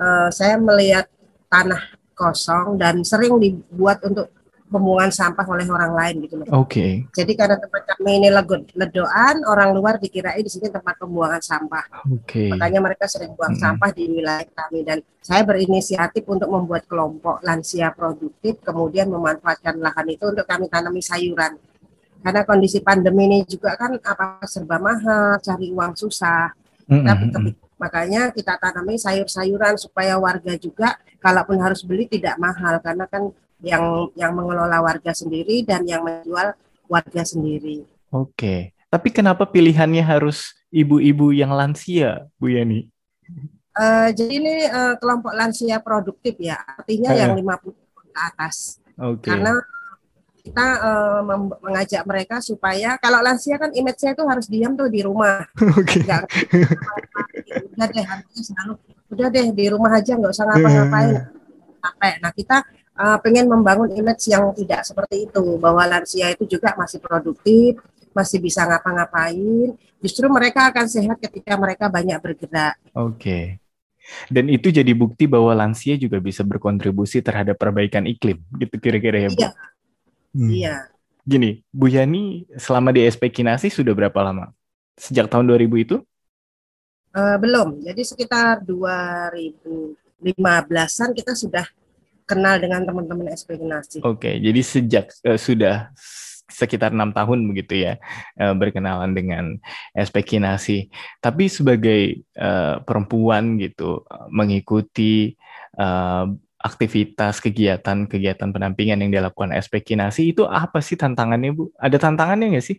Uh, 0.00 0.32
saya 0.32 0.56
melihat 0.56 1.12
tanah 1.52 1.92
kosong 2.16 2.80
dan 2.80 3.04
sering 3.04 3.36
dibuat 3.36 4.00
untuk 4.04 4.32
pembuangan 4.70 5.10
sampah 5.10 5.42
oleh 5.50 5.66
orang 5.66 5.92
lain 5.98 6.14
gitu 6.22 6.34
loh. 6.38 6.46
Oke. 6.62 6.70
Okay. 6.70 6.92
Jadi 7.10 7.32
karena 7.34 7.58
tempat 7.58 7.82
kami 7.90 8.22
ini 8.22 8.28
ledoan, 8.78 9.42
orang 9.42 9.74
luar 9.74 9.98
dikirain 9.98 10.40
di 10.40 10.48
sini 10.48 10.70
tempat 10.70 10.94
pembuangan 11.02 11.42
sampah. 11.42 12.06
Oke. 12.06 12.46
Okay. 12.46 12.48
Makanya 12.54 12.78
mereka 12.78 13.10
sering 13.10 13.34
buang 13.34 13.58
hmm. 13.58 13.62
sampah 13.66 13.90
di 13.90 14.06
wilayah 14.06 14.46
kami 14.46 14.86
dan 14.86 15.02
saya 15.18 15.42
berinisiatif 15.42 16.22
untuk 16.30 16.48
membuat 16.48 16.86
kelompok 16.86 17.42
lansia 17.42 17.90
produktif, 17.90 18.62
kemudian 18.62 19.10
memanfaatkan 19.10 19.76
lahan 19.82 20.06
itu 20.06 20.24
untuk 20.30 20.46
kami 20.46 20.70
tanami 20.70 21.02
sayuran. 21.02 21.58
Karena 22.22 22.40
kondisi 22.46 22.78
pandemi 22.78 23.26
ini 23.26 23.38
juga 23.44 23.74
kan 23.74 23.98
apa 23.98 24.46
serba 24.46 24.78
mahal, 24.78 25.42
cari 25.42 25.74
uang 25.74 25.98
susah. 25.98 26.54
Mm 26.86 27.02
-hmm. 27.02 27.30
Tapi 27.34 27.50
makanya 27.80 28.22
kita 28.30 28.60
tanami 28.60 29.00
sayur-sayuran 29.00 29.80
supaya 29.80 30.20
warga 30.20 30.52
juga 30.60 31.00
kalaupun 31.18 31.56
harus 31.58 31.80
beli 31.80 32.04
tidak 32.04 32.36
mahal 32.36 32.76
karena 32.84 33.08
kan 33.08 33.32
yang 33.60 34.08
yang 34.16 34.32
mengelola 34.32 34.80
warga 34.80 35.12
sendiri 35.12 35.62
dan 35.64 35.84
yang 35.84 36.04
menjual 36.04 36.56
warga 36.88 37.22
sendiri. 37.22 37.84
Oke. 38.10 38.74
Tapi 38.90 39.08
kenapa 39.14 39.46
pilihannya 39.46 40.02
harus 40.02 40.50
ibu-ibu 40.74 41.30
yang 41.30 41.54
lansia, 41.54 42.26
Bu 42.42 42.50
Yani? 42.50 42.90
Uh, 43.70 44.10
jadi 44.10 44.32
ini 44.42 44.54
uh, 44.66 44.94
kelompok 44.98 45.30
lansia 45.30 45.78
produktif 45.78 46.34
ya, 46.42 46.58
artinya 46.58 47.14
uh. 47.14 47.18
yang 47.22 47.30
50 47.38 47.70
ke 48.10 48.18
atas. 48.18 48.82
Okay. 48.98 49.30
Karena 49.30 49.54
kita 50.40 50.66
uh, 50.82 51.20
mengajak 51.62 52.02
mereka 52.08 52.42
supaya 52.42 52.98
kalau 52.98 53.22
lansia 53.22 53.60
kan 53.60 53.70
image-nya 53.70 54.16
itu 54.16 54.24
harus 54.26 54.46
diam 54.50 54.74
tuh 54.74 54.90
di 54.90 55.04
rumah. 55.04 55.46
Okay. 55.80 56.02
Gak, 56.02 56.26
udah 57.78 57.86
deh 57.88 58.04
harusnya 58.04 58.42
selalu 58.42 58.74
udah 59.10 59.28
deh 59.30 59.46
di 59.54 59.66
rumah 59.70 59.90
aja 59.96 60.12
nggak 60.18 60.32
usah 60.34 60.44
ngapa-ngapain 60.50 61.10
capek. 61.80 62.14
Nah 62.20 62.32
kita 62.34 62.56
uh, 63.00 63.18
pengen 63.24 63.48
membangun 63.48 63.88
image 63.96 64.28
yang 64.28 64.52
tidak 64.52 64.84
seperti 64.84 65.24
itu 65.24 65.44
bahwa 65.56 65.88
lansia 65.88 66.36
itu 66.36 66.44
juga 66.44 66.76
masih 66.76 67.00
produktif, 67.00 67.80
masih 68.12 68.38
bisa 68.44 68.68
ngapa-ngapain. 68.68 69.72
Justru 70.04 70.28
mereka 70.28 70.68
akan 70.68 70.84
sehat 70.84 71.16
ketika 71.20 71.56
mereka 71.56 71.88
banyak 71.88 72.20
bergerak. 72.20 72.76
Oke. 72.92 73.16
Okay. 73.16 73.44
Dan 74.26 74.50
itu 74.50 74.74
jadi 74.74 74.90
bukti 74.96 75.30
bahwa 75.30 75.54
lansia 75.54 75.94
juga 75.94 76.18
bisa 76.18 76.42
berkontribusi 76.42 77.22
terhadap 77.22 77.54
perbaikan 77.54 78.08
iklim, 78.08 78.42
gitu 78.58 78.74
kira-kira 78.80 79.22
ya 79.22 79.30
Bu? 79.30 79.38
Iya, 79.38 79.50
Hmm. 80.30 80.46
Iya. 80.46 80.86
Gini, 81.26 81.66
Bu 81.74 81.90
Yani 81.90 82.46
selama 82.54 82.94
di 82.94 83.02
SP 83.02 83.34
Kinasi 83.34 83.66
sudah 83.70 83.94
berapa 83.94 84.22
lama? 84.22 84.54
Sejak 84.94 85.26
tahun 85.26 85.50
2000 85.50 85.82
itu? 85.82 85.98
Uh, 87.10 87.34
belum. 87.42 87.82
Jadi 87.82 88.06
sekitar 88.06 88.62
2015-an 88.62 91.10
kita 91.10 91.34
sudah 91.34 91.66
kenal 92.30 92.62
dengan 92.62 92.86
teman-teman 92.86 93.34
SP 93.34 93.58
Kinasi. 93.58 93.98
Oke, 94.06 94.30
okay, 94.30 94.34
jadi 94.38 94.60
sejak 94.62 95.06
uh, 95.26 95.34
sudah 95.34 95.90
sekitar 96.50 96.90
enam 96.90 97.14
tahun 97.14 97.46
begitu 97.46 97.86
ya 97.86 97.98
uh, 98.38 98.54
berkenalan 98.54 99.10
dengan 99.14 99.58
SP 99.94 100.22
Kinasi. 100.22 100.86
Tapi 101.18 101.50
sebagai 101.50 102.22
uh, 102.38 102.78
perempuan 102.86 103.58
gitu 103.58 104.06
mengikuti 104.30 105.34
uh, 105.78 106.30
aktivitas 106.60 107.40
kegiatan-kegiatan 107.40 108.52
pendampingan 108.52 109.00
yang 109.00 109.10
dilakukan 109.10 109.56
SP 109.56 109.80
Kinasi 109.80 110.36
itu 110.36 110.44
apa 110.44 110.84
sih 110.84 110.94
tantangannya 110.94 111.56
Bu? 111.56 111.72
Ada 111.80 111.96
tantangannya 111.96 112.54
nggak 112.58 112.66
sih? 112.66 112.76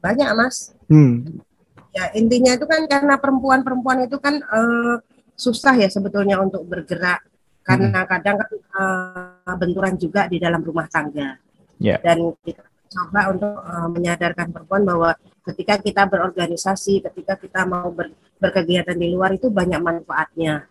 Banyak 0.00 0.30
Mas. 0.34 0.72
Hmm. 0.88 1.44
Ya 1.92 2.08
intinya 2.16 2.56
itu 2.56 2.64
kan 2.64 2.88
karena 2.88 3.20
perempuan-perempuan 3.20 4.08
itu 4.08 4.16
kan 4.16 4.40
uh, 4.40 4.96
susah 5.36 5.76
ya 5.76 5.92
sebetulnya 5.92 6.40
untuk 6.40 6.64
bergerak 6.64 7.20
karena 7.62 8.02
hmm. 8.02 8.08
kadang 8.10 8.36
kan 8.38 8.50
uh, 8.74 9.54
benturan 9.58 9.94
juga 9.98 10.26
di 10.26 10.42
dalam 10.42 10.62
rumah 10.62 10.86
tangga. 10.90 11.38
Yeah. 11.78 11.98
Dan 12.02 12.34
kita 12.42 12.62
coba 12.92 13.20
untuk 13.32 13.54
uh, 13.56 13.88
menyadarkan 13.88 14.52
perempuan 14.52 14.82
bahwa 14.84 15.10
ketika 15.50 15.80
kita 15.80 16.02
berorganisasi, 16.06 17.02
ketika 17.02 17.40
kita 17.40 17.64
mau 17.64 17.90
ber, 17.90 18.12
berkegiatan 18.38 18.94
di 18.94 19.14
luar 19.14 19.34
itu 19.34 19.48
banyak 19.48 19.80
manfaatnya 19.80 20.70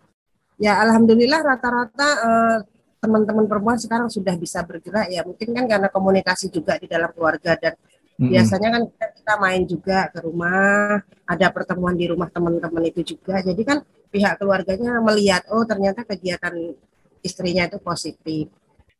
ya 0.62 0.78
alhamdulillah 0.78 1.42
rata-rata 1.42 2.08
uh, 2.22 2.58
teman-teman 3.02 3.50
perempuan 3.50 3.78
sekarang 3.82 4.06
sudah 4.06 4.38
bisa 4.38 4.62
bergerak 4.62 5.10
ya 5.10 5.26
mungkin 5.26 5.50
kan 5.50 5.66
karena 5.66 5.88
komunikasi 5.90 6.54
juga 6.54 6.78
di 6.78 6.86
dalam 6.86 7.10
keluarga 7.10 7.58
dan. 7.58 7.74
Biasanya 8.30 8.68
kan 8.74 8.82
kita, 8.86 9.06
kita 9.18 9.34
main 9.40 9.62
juga 9.66 9.98
ke 10.12 10.18
rumah 10.22 11.00
ada 11.26 11.46
pertemuan 11.50 11.96
di 11.96 12.06
rumah 12.06 12.28
teman-teman 12.30 12.84
itu 12.86 13.16
juga 13.16 13.42
jadi 13.42 13.62
kan 13.64 13.78
pihak 14.12 14.38
keluarganya 14.38 15.00
melihat 15.00 15.42
oh 15.50 15.64
ternyata 15.64 16.04
kegiatan 16.06 16.76
istrinya 17.24 17.66
itu 17.66 17.78
positif 17.82 18.46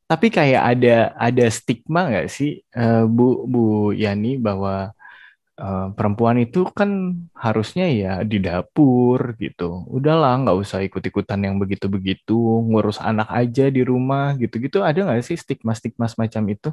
tapi 0.08 0.28
kayak 0.28 0.62
ada 0.76 0.96
ada 1.16 1.46
stigma 1.48 2.08
nggak 2.10 2.28
sih 2.28 2.60
uh, 2.76 3.08
Bu 3.08 3.48
Bu 3.48 3.64
Yani 3.96 4.36
bahwa 4.36 4.92
uh, 5.62 5.86
perempuan 5.94 6.36
itu 6.42 6.66
kan 6.74 7.16
harusnya 7.32 7.86
ya 7.88 8.12
di 8.26 8.42
dapur 8.42 9.36
gitu. 9.38 9.86
Udahlah, 9.88 10.36
nggak 10.42 10.58
usah 10.58 10.84
ikut-ikutan 10.84 11.40
yang 11.40 11.56
begitu-begitu, 11.56 12.36
ngurus 12.68 12.98
anak 13.00 13.28
aja 13.30 13.68
di 13.68 13.82
rumah 13.86 14.36
gitu-gitu. 14.36 14.82
Ada 14.82 15.06
nggak 15.06 15.24
sih 15.24 15.38
stigma-stigma 15.38 16.10
semacam 16.10 16.42
itu? 16.52 16.70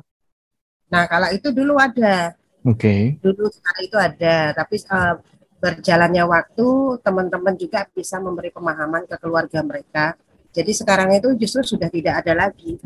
Nah, 0.89 1.05
kalau 1.05 1.29
itu 1.29 1.53
dulu 1.53 1.77
ada. 1.77 2.33
Oke. 2.67 3.15
Okay. 3.19 3.23
Dulu 3.23 3.47
sekali 3.47 3.81
itu 3.87 3.97
ada, 3.99 4.51
tapi 4.51 4.75
uh, 4.91 5.15
berjalannya 5.59 6.23
waktu, 6.27 6.67
teman-teman 7.03 7.55
juga 7.55 7.87
bisa 7.91 8.19
memberi 8.19 8.51
pemahaman 8.51 9.07
ke 9.07 9.15
keluarga 9.19 9.59
mereka. 9.63 10.15
Jadi 10.49 10.71
sekarang 10.73 11.13
itu 11.13 11.35
justru 11.37 11.77
sudah 11.77 11.87
tidak 11.87 12.25
ada 12.25 12.47
lagi. 12.47 12.79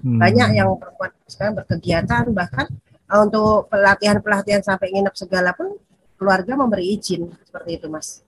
Hmm. 0.00 0.20
Banyak 0.20 0.48
yang 0.54 0.72
perempuan 0.78 1.10
sekarang 1.26 1.54
berkegiatan, 1.60 2.24
bahkan 2.32 2.68
untuk 3.12 3.68
pelatihan-pelatihan 3.68 4.64
sampai 4.64 4.88
nginep 4.94 5.14
segala 5.18 5.52
pun 5.52 5.76
keluarga 6.16 6.56
memberi 6.56 6.96
izin 6.96 7.28
seperti 7.44 7.82
itu 7.82 7.86
mas. 7.90 8.22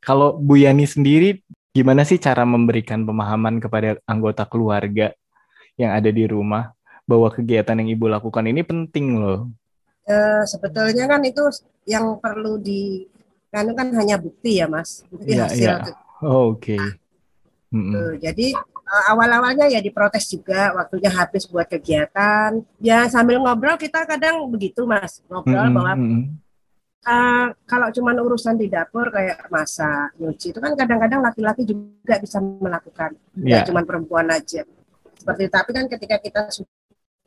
Kalau 0.00 0.36
Bu 0.36 0.56
Yani 0.56 0.86
sendiri 0.86 1.42
gimana 1.74 2.06
sih 2.06 2.22
cara 2.22 2.46
memberikan 2.46 3.02
pemahaman 3.02 3.58
kepada 3.58 3.98
anggota 4.06 4.46
keluarga 4.46 5.12
yang 5.74 5.90
ada 5.90 6.08
di 6.08 6.24
rumah 6.24 6.70
bahwa 7.04 7.28
kegiatan 7.28 7.82
yang 7.82 7.90
ibu 7.90 8.06
lakukan 8.06 8.46
ini 8.46 8.62
penting 8.62 9.18
loh? 9.18 9.50
E, 10.04 10.16
sebetulnya 10.44 11.04
kan 11.08 11.20
itu 11.24 11.44
yang 11.88 12.20
perlu 12.20 12.60
di 12.60 13.08
kan 13.48 13.70
kan 13.72 13.88
hanya 13.94 14.18
bukti 14.18 14.58
ya 14.58 14.66
mas, 14.66 15.06
bukti 15.08 15.38
ya, 15.38 15.46
hasil. 15.46 15.64
Ya. 15.64 15.76
Oh, 16.20 16.52
Oke. 16.56 16.74
Okay. 16.74 16.84
Mm 17.74 17.84
-mm. 17.90 18.08
Jadi 18.22 18.46
uh, 18.84 19.04
awal-awalnya 19.14 19.66
ya 19.66 19.80
diprotes 19.82 20.30
juga 20.30 20.70
waktunya 20.74 21.10
habis 21.10 21.46
buat 21.50 21.66
kegiatan 21.66 22.62
ya 22.78 23.10
sambil 23.10 23.42
ngobrol 23.42 23.74
kita 23.74 24.06
kadang 24.06 24.46
begitu 24.46 24.86
mas 24.86 25.18
ngobrol 25.26 25.58
mm 25.58 25.66
-hmm. 25.66 25.74
bahwa 25.74 25.92
uh, 27.04 27.48
kalau 27.68 27.88
cuma 27.92 28.10
urusan 28.16 28.56
di 28.56 28.66
dapur 28.68 29.12
kayak 29.12 29.48
masak, 29.52 30.16
nyuci 30.18 30.52
itu 30.52 30.58
kan 30.58 30.72
kadang-kadang 30.74 31.20
laki-laki 31.20 31.62
juga 31.68 32.16
bisa 32.18 32.40
melakukan, 32.40 33.14
yeah. 33.40 33.62
Ya. 33.62 33.66
cuma 33.68 33.84
perempuan 33.84 34.28
aja. 34.32 34.64
Seperti 35.14 35.48
tapi 35.48 35.70
kan 35.72 35.86
ketika 35.88 36.16
kita 36.20 36.40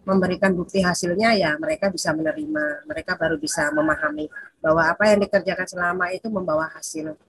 memberikan 0.07 0.55
bukti 0.55 0.79
hasilnya 0.79 1.35
ya 1.35 1.51
mereka 1.59 1.91
bisa 1.91 2.15
menerima, 2.15 2.87
mereka 2.87 3.19
baru 3.19 3.35
bisa 3.35 3.67
memahami 3.75 4.31
bahwa 4.63 4.87
apa 4.87 5.11
yang 5.11 5.19
dikerjakan 5.27 5.67
selama 5.67 6.07
itu 6.15 6.31
membawa 6.31 6.71
hasil. 6.71 7.19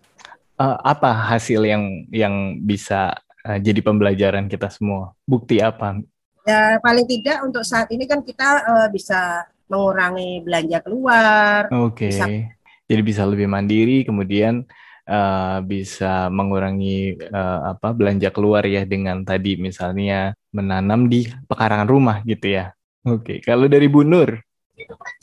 Uh, 0.59 0.79
apa 0.87 1.11
hasil 1.11 1.67
yang 1.67 2.07
yang 2.15 2.63
bisa 2.63 3.19
uh, 3.43 3.59
jadi 3.59 3.83
pembelajaran 3.83 4.47
kita 4.47 4.71
semua? 4.71 5.19
Bukti 5.27 5.59
apa? 5.59 5.99
Ya 6.47 6.79
paling 6.79 7.05
tidak 7.11 7.43
untuk 7.43 7.67
saat 7.67 7.91
ini 7.91 8.07
kan 8.07 8.23
kita 8.23 8.63
uh, 8.63 8.89
bisa 8.95 9.43
mengurangi 9.67 10.47
belanja 10.47 10.79
keluar. 10.87 11.67
Oke. 11.75 12.15
Okay. 12.15 12.55
Jadi 12.89 13.03
bisa 13.05 13.29
lebih 13.29 13.51
mandiri, 13.51 14.01
kemudian 14.07 14.65
uh, 15.05 15.59
bisa 15.67 16.31
mengurangi 16.33 17.21
uh, 17.29 17.75
apa 17.75 17.93
belanja 17.93 18.33
keluar 18.33 18.63
ya 18.65 18.87
dengan 18.87 19.27
tadi 19.27 19.59
misalnya 19.59 20.38
menanam 20.55 21.07
di 21.07 21.29
pekarangan 21.47 21.89
rumah 21.89 22.21
gitu 22.25 22.57
ya. 22.57 22.73
Oke. 23.05 23.41
Kalau 23.45 23.69
dari 23.69 23.87
Bu 23.89 24.05
Nur? 24.05 24.41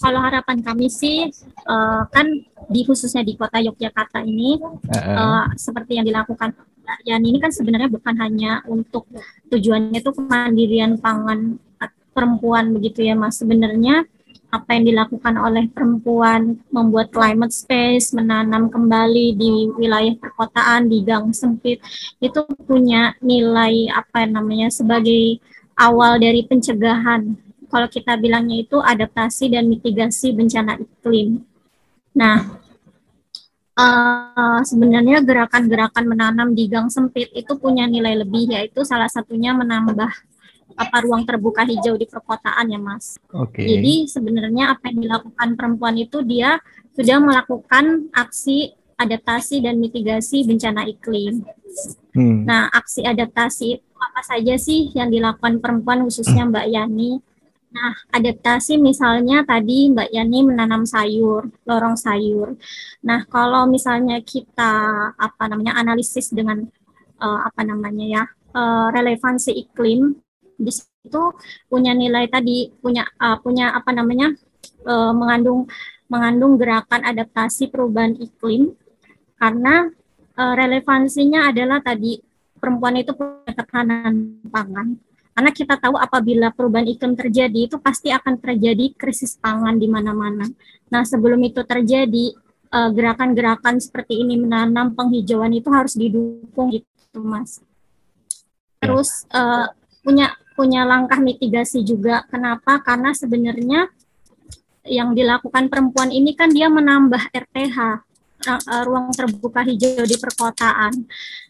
Kalau 0.04 0.20
harapan 0.20 0.60
kami 0.60 0.92
sih 0.92 1.32
uh, 1.68 2.04
kan 2.12 2.28
di 2.68 2.82
khususnya 2.84 3.24
di 3.24 3.40
kota 3.40 3.64
Yogyakarta 3.64 4.20
ini 4.28 4.60
uh 4.60 4.92
-uh. 4.92 5.16
Uh, 5.16 5.46
seperti 5.56 5.96
yang 5.96 6.04
dilakukan 6.04 6.52
Ya 7.06 7.18
ini 7.18 7.42
kan 7.42 7.50
sebenarnya 7.50 7.90
bukan 7.90 8.16
hanya 8.22 8.62
untuk 8.70 9.10
tujuannya 9.50 10.00
itu 10.00 10.12
kemandirian 10.14 11.02
pangan 11.02 11.58
perempuan 12.14 12.72
begitu 12.72 13.04
ya 13.04 13.18
Mas. 13.18 13.42
Sebenarnya 13.42 14.06
apa 14.56 14.80
yang 14.80 14.88
dilakukan 14.88 15.36
oleh 15.36 15.68
perempuan 15.68 16.56
membuat 16.72 17.12
climate 17.12 17.52
space, 17.52 18.16
menanam 18.16 18.72
kembali 18.72 19.36
di 19.36 19.70
wilayah 19.76 20.16
perkotaan, 20.16 20.88
di 20.88 21.04
gang 21.04 21.36
sempit, 21.36 21.84
itu 22.24 22.40
punya 22.64 23.12
nilai 23.20 23.92
apa 23.92 24.24
namanya 24.24 24.72
sebagai 24.72 25.44
awal 25.76 26.18
dari 26.18 26.48
pencegahan. 26.48 27.36
Kalau 27.68 27.88
kita 27.92 28.16
bilangnya 28.16 28.64
itu 28.64 28.80
adaptasi 28.80 29.52
dan 29.52 29.68
mitigasi 29.68 30.32
bencana 30.32 30.80
iklim. 30.80 31.44
Nah, 32.16 32.56
uh, 33.76 34.60
sebenarnya 34.64 35.20
gerakan-gerakan 35.22 36.06
menanam 36.08 36.56
di 36.56 36.72
gang 36.72 36.88
sempit 36.88 37.30
itu 37.36 37.54
punya 37.60 37.84
nilai 37.86 38.24
lebih, 38.24 38.56
yaitu 38.56 38.88
salah 38.88 39.12
satunya 39.12 39.52
menambah 39.52 40.10
apa 40.76 40.98
ruang 41.08 41.24
terbuka 41.24 41.64
hijau 41.64 41.96
di 41.96 42.06
perkotaan 42.06 42.68
ya 42.72 42.80
Mas. 42.80 43.16
Okay. 43.32 43.64
Jadi 43.66 44.12
sebenarnya 44.12 44.76
apa 44.76 44.92
yang 44.92 45.08
dilakukan 45.08 45.50
perempuan 45.56 45.96
itu 45.96 46.20
dia 46.24 46.60
sudah 46.96 47.18
melakukan 47.20 48.12
aksi 48.12 48.76
adaptasi 48.96 49.60
dan 49.64 49.80
mitigasi 49.80 50.48
bencana 50.48 50.88
iklim. 50.88 51.44
Hmm. 52.16 52.48
Nah, 52.48 52.72
aksi 52.72 53.04
adaptasi 53.04 53.66
itu 53.80 53.88
apa 54.00 54.22
saja 54.24 54.56
sih 54.56 54.92
yang 54.96 55.12
dilakukan 55.12 55.60
perempuan 55.60 56.08
khususnya 56.08 56.48
Mbak 56.48 56.68
Yani? 56.72 57.20
Nah, 57.76 57.92
adaptasi 58.16 58.80
misalnya 58.80 59.44
tadi 59.44 59.92
Mbak 59.92 60.10
Yani 60.16 60.40
menanam 60.48 60.88
sayur, 60.88 61.52
lorong 61.68 62.00
sayur. 62.00 62.56
Nah, 63.04 63.28
kalau 63.28 63.68
misalnya 63.68 64.24
kita 64.24 64.72
apa 65.12 65.44
namanya 65.52 65.76
analisis 65.76 66.32
dengan 66.32 66.64
uh, 67.20 67.40
apa 67.44 67.68
namanya 67.68 68.06
ya 68.08 68.24
uh, 68.56 68.88
relevansi 68.96 69.52
iklim 69.52 70.16
di 70.56 70.72
situ 70.72 71.24
punya 71.68 71.92
nilai 71.92 72.26
tadi 72.32 72.72
punya 72.80 73.06
uh, 73.20 73.38
punya 73.40 73.76
apa 73.76 73.92
namanya 73.92 74.34
uh, 74.88 75.12
mengandung 75.12 75.68
mengandung 76.08 76.56
gerakan 76.56 77.02
adaptasi 77.04 77.70
perubahan 77.70 78.16
iklim 78.18 78.74
karena 79.36 79.92
uh, 80.40 80.54
relevansinya 80.56 81.52
adalah 81.52 81.84
tadi 81.84 82.20
perempuan 82.56 82.98
itu 83.00 83.12
punya 83.14 83.52
ketahanan 83.52 84.40
pangan 84.48 84.98
karena 85.36 85.52
kita 85.52 85.76
tahu 85.76 86.00
apabila 86.00 86.56
perubahan 86.56 86.88
iklim 86.88 87.14
terjadi 87.20 87.68
itu 87.68 87.76
pasti 87.84 88.08
akan 88.08 88.40
terjadi 88.40 88.96
krisis 88.96 89.36
pangan 89.36 89.76
di 89.76 89.92
mana-mana. 89.92 90.48
Nah 90.88 91.04
sebelum 91.04 91.44
itu 91.44 91.60
terjadi 91.68 92.32
gerakan-gerakan 92.76 93.80
seperti 93.80 94.20
ini 94.20 94.36
menanam 94.36 94.96
penghijauan 94.96 95.54
itu 95.56 95.72
harus 95.72 95.96
didukung 95.96 96.72
gitu 96.72 97.20
mas. 97.24 97.60
Ya. 97.60 98.92
Terus 98.92 99.10
uh, 99.32 99.72
punya 100.04 100.36
punya 100.56 100.88
langkah 100.88 101.20
mitigasi 101.20 101.84
juga. 101.84 102.24
Kenapa? 102.32 102.80
Karena 102.82 103.12
sebenarnya 103.12 103.92
yang 104.88 105.12
dilakukan 105.12 105.68
perempuan 105.68 106.14
ini 106.14 106.34
kan 106.38 106.54
dia 106.54 106.70
menambah 106.70 107.34
RTH 107.34 107.78
eh, 108.46 108.84
ruang 108.86 109.10
terbuka 109.12 109.66
hijau 109.66 110.06
di 110.06 110.16
perkotaan. 110.16 110.94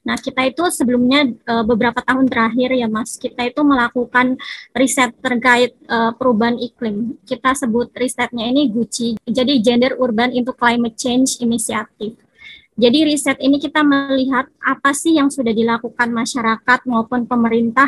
Nah, 0.08 0.16
kita 0.18 0.48
itu 0.48 0.64
sebelumnya 0.72 1.28
eh, 1.28 1.64
beberapa 1.68 2.00
tahun 2.02 2.26
terakhir 2.32 2.74
ya 2.74 2.88
Mas, 2.88 3.20
kita 3.20 3.46
itu 3.46 3.62
melakukan 3.62 4.40
riset 4.74 5.14
terkait 5.20 5.76
eh, 5.76 6.12
perubahan 6.16 6.58
iklim. 6.58 7.20
Kita 7.28 7.54
sebut 7.54 7.92
risetnya 7.94 8.48
ini 8.48 8.72
GUCI, 8.72 9.22
jadi 9.28 9.54
Gender 9.62 9.94
Urban 10.00 10.32
into 10.34 10.56
Climate 10.56 10.96
Change 10.96 11.44
Initiative. 11.44 12.16
Jadi 12.76 13.08
riset 13.08 13.40
ini 13.40 13.56
kita 13.56 13.88
melihat 13.88 14.52
apa 14.60 14.92
sih 14.92 15.16
yang 15.16 15.32
sudah 15.32 15.56
dilakukan 15.56 16.12
masyarakat 16.12 16.84
maupun 16.84 17.24
pemerintah 17.24 17.88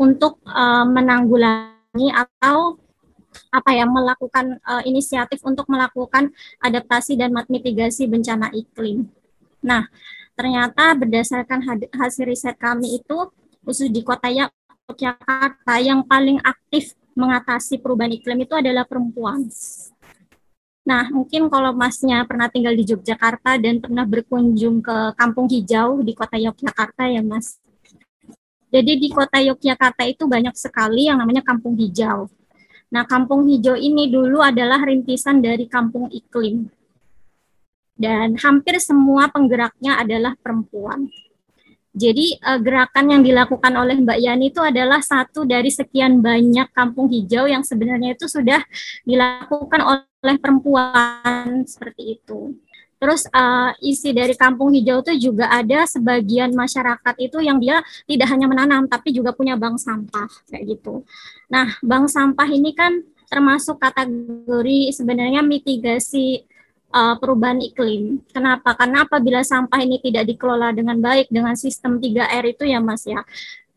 untuk 0.00 0.40
uh, 0.48 0.88
menanggulangi 0.88 2.08
atau 2.08 2.80
apa 3.52 3.70
ya 3.76 3.84
melakukan 3.84 4.58
uh, 4.64 4.82
inisiatif 4.88 5.44
untuk 5.44 5.68
melakukan 5.68 6.32
adaptasi 6.58 7.20
dan 7.20 7.36
mitigasi 7.46 8.08
bencana 8.08 8.48
iklim. 8.56 9.06
Nah, 9.60 9.86
ternyata 10.32 10.96
berdasarkan 10.96 11.60
hasil 11.92 12.24
riset 12.24 12.56
kami 12.56 12.96
itu 12.96 13.28
khusus 13.60 13.92
di 13.92 14.00
kota 14.00 14.32
Yogyakarta 14.32 15.78
yang 15.84 16.02
paling 16.08 16.40
aktif 16.40 16.96
mengatasi 17.12 17.76
perubahan 17.78 18.16
iklim 18.16 18.48
itu 18.48 18.56
adalah 18.56 18.88
perempuan. 18.88 19.44
Nah, 20.80 21.12
mungkin 21.12 21.52
kalau 21.52 21.76
Masnya 21.76 22.24
pernah 22.24 22.48
tinggal 22.48 22.72
di 22.72 22.88
Yogyakarta 22.88 23.60
dan 23.60 23.78
pernah 23.84 24.08
berkunjung 24.08 24.80
ke 24.80 25.12
Kampung 25.14 25.46
Hijau 25.46 26.00
di 26.00 26.16
kota 26.16 26.40
Yogyakarta 26.40 27.04
ya, 27.06 27.20
Mas. 27.20 27.60
Jadi 28.70 29.02
di 29.02 29.08
kota 29.10 29.42
Yogyakarta 29.42 30.06
itu 30.06 30.30
banyak 30.30 30.54
sekali 30.54 31.10
yang 31.10 31.18
namanya 31.18 31.42
kampung 31.42 31.74
hijau. 31.74 32.30
Nah, 32.90 33.06
kampung 33.06 33.46
hijau 33.46 33.74
ini 33.74 34.10
dulu 34.10 34.42
adalah 34.42 34.82
rintisan 34.82 35.42
dari 35.42 35.66
kampung 35.66 36.10
iklim. 36.10 36.70
Dan 37.98 38.38
hampir 38.38 38.78
semua 38.78 39.28
penggeraknya 39.28 39.98
adalah 40.00 40.38
perempuan. 40.38 41.10
Jadi 41.90 42.38
uh, 42.46 42.62
gerakan 42.62 43.18
yang 43.18 43.22
dilakukan 43.26 43.74
oleh 43.74 43.98
Mbak 43.98 44.18
Yani 44.22 44.54
itu 44.54 44.62
adalah 44.62 45.02
satu 45.02 45.42
dari 45.42 45.74
sekian 45.74 46.22
banyak 46.22 46.70
kampung 46.70 47.10
hijau 47.10 47.50
yang 47.50 47.66
sebenarnya 47.66 48.14
itu 48.14 48.30
sudah 48.30 48.62
dilakukan 49.02 49.82
oleh 49.82 50.36
perempuan 50.38 51.66
seperti 51.66 52.22
itu. 52.22 52.54
Terus 53.00 53.24
uh, 53.32 53.72
isi 53.80 54.12
dari 54.12 54.36
kampung 54.36 54.76
hijau 54.76 55.00
itu 55.00 55.32
juga 55.32 55.48
ada 55.48 55.88
sebagian 55.88 56.52
masyarakat 56.52 57.14
itu 57.16 57.40
yang 57.40 57.56
dia 57.56 57.80
tidak 58.04 58.28
hanya 58.28 58.44
menanam 58.44 58.84
tapi 58.84 59.16
juga 59.16 59.32
punya 59.32 59.56
bank 59.56 59.80
sampah 59.80 60.28
kayak 60.52 60.76
gitu. 60.76 61.00
Nah, 61.48 61.80
bank 61.80 62.12
sampah 62.12 62.44
ini 62.52 62.76
kan 62.76 63.00
termasuk 63.32 63.80
kategori 63.80 64.92
sebenarnya 64.92 65.40
mitigasi 65.40 66.44
uh, 66.92 67.16
perubahan 67.16 67.64
iklim. 67.64 68.20
Kenapa? 68.28 68.76
Karena 68.76 69.08
apabila 69.08 69.40
sampah 69.40 69.80
ini 69.80 69.96
tidak 70.02 70.28
dikelola 70.28 70.74
dengan 70.76 71.00
baik 71.00 71.32
dengan 71.32 71.56
sistem 71.56 71.96
3R 71.96 72.44
itu 72.52 72.68
ya 72.68 72.84
Mas 72.84 73.08
ya. 73.08 73.24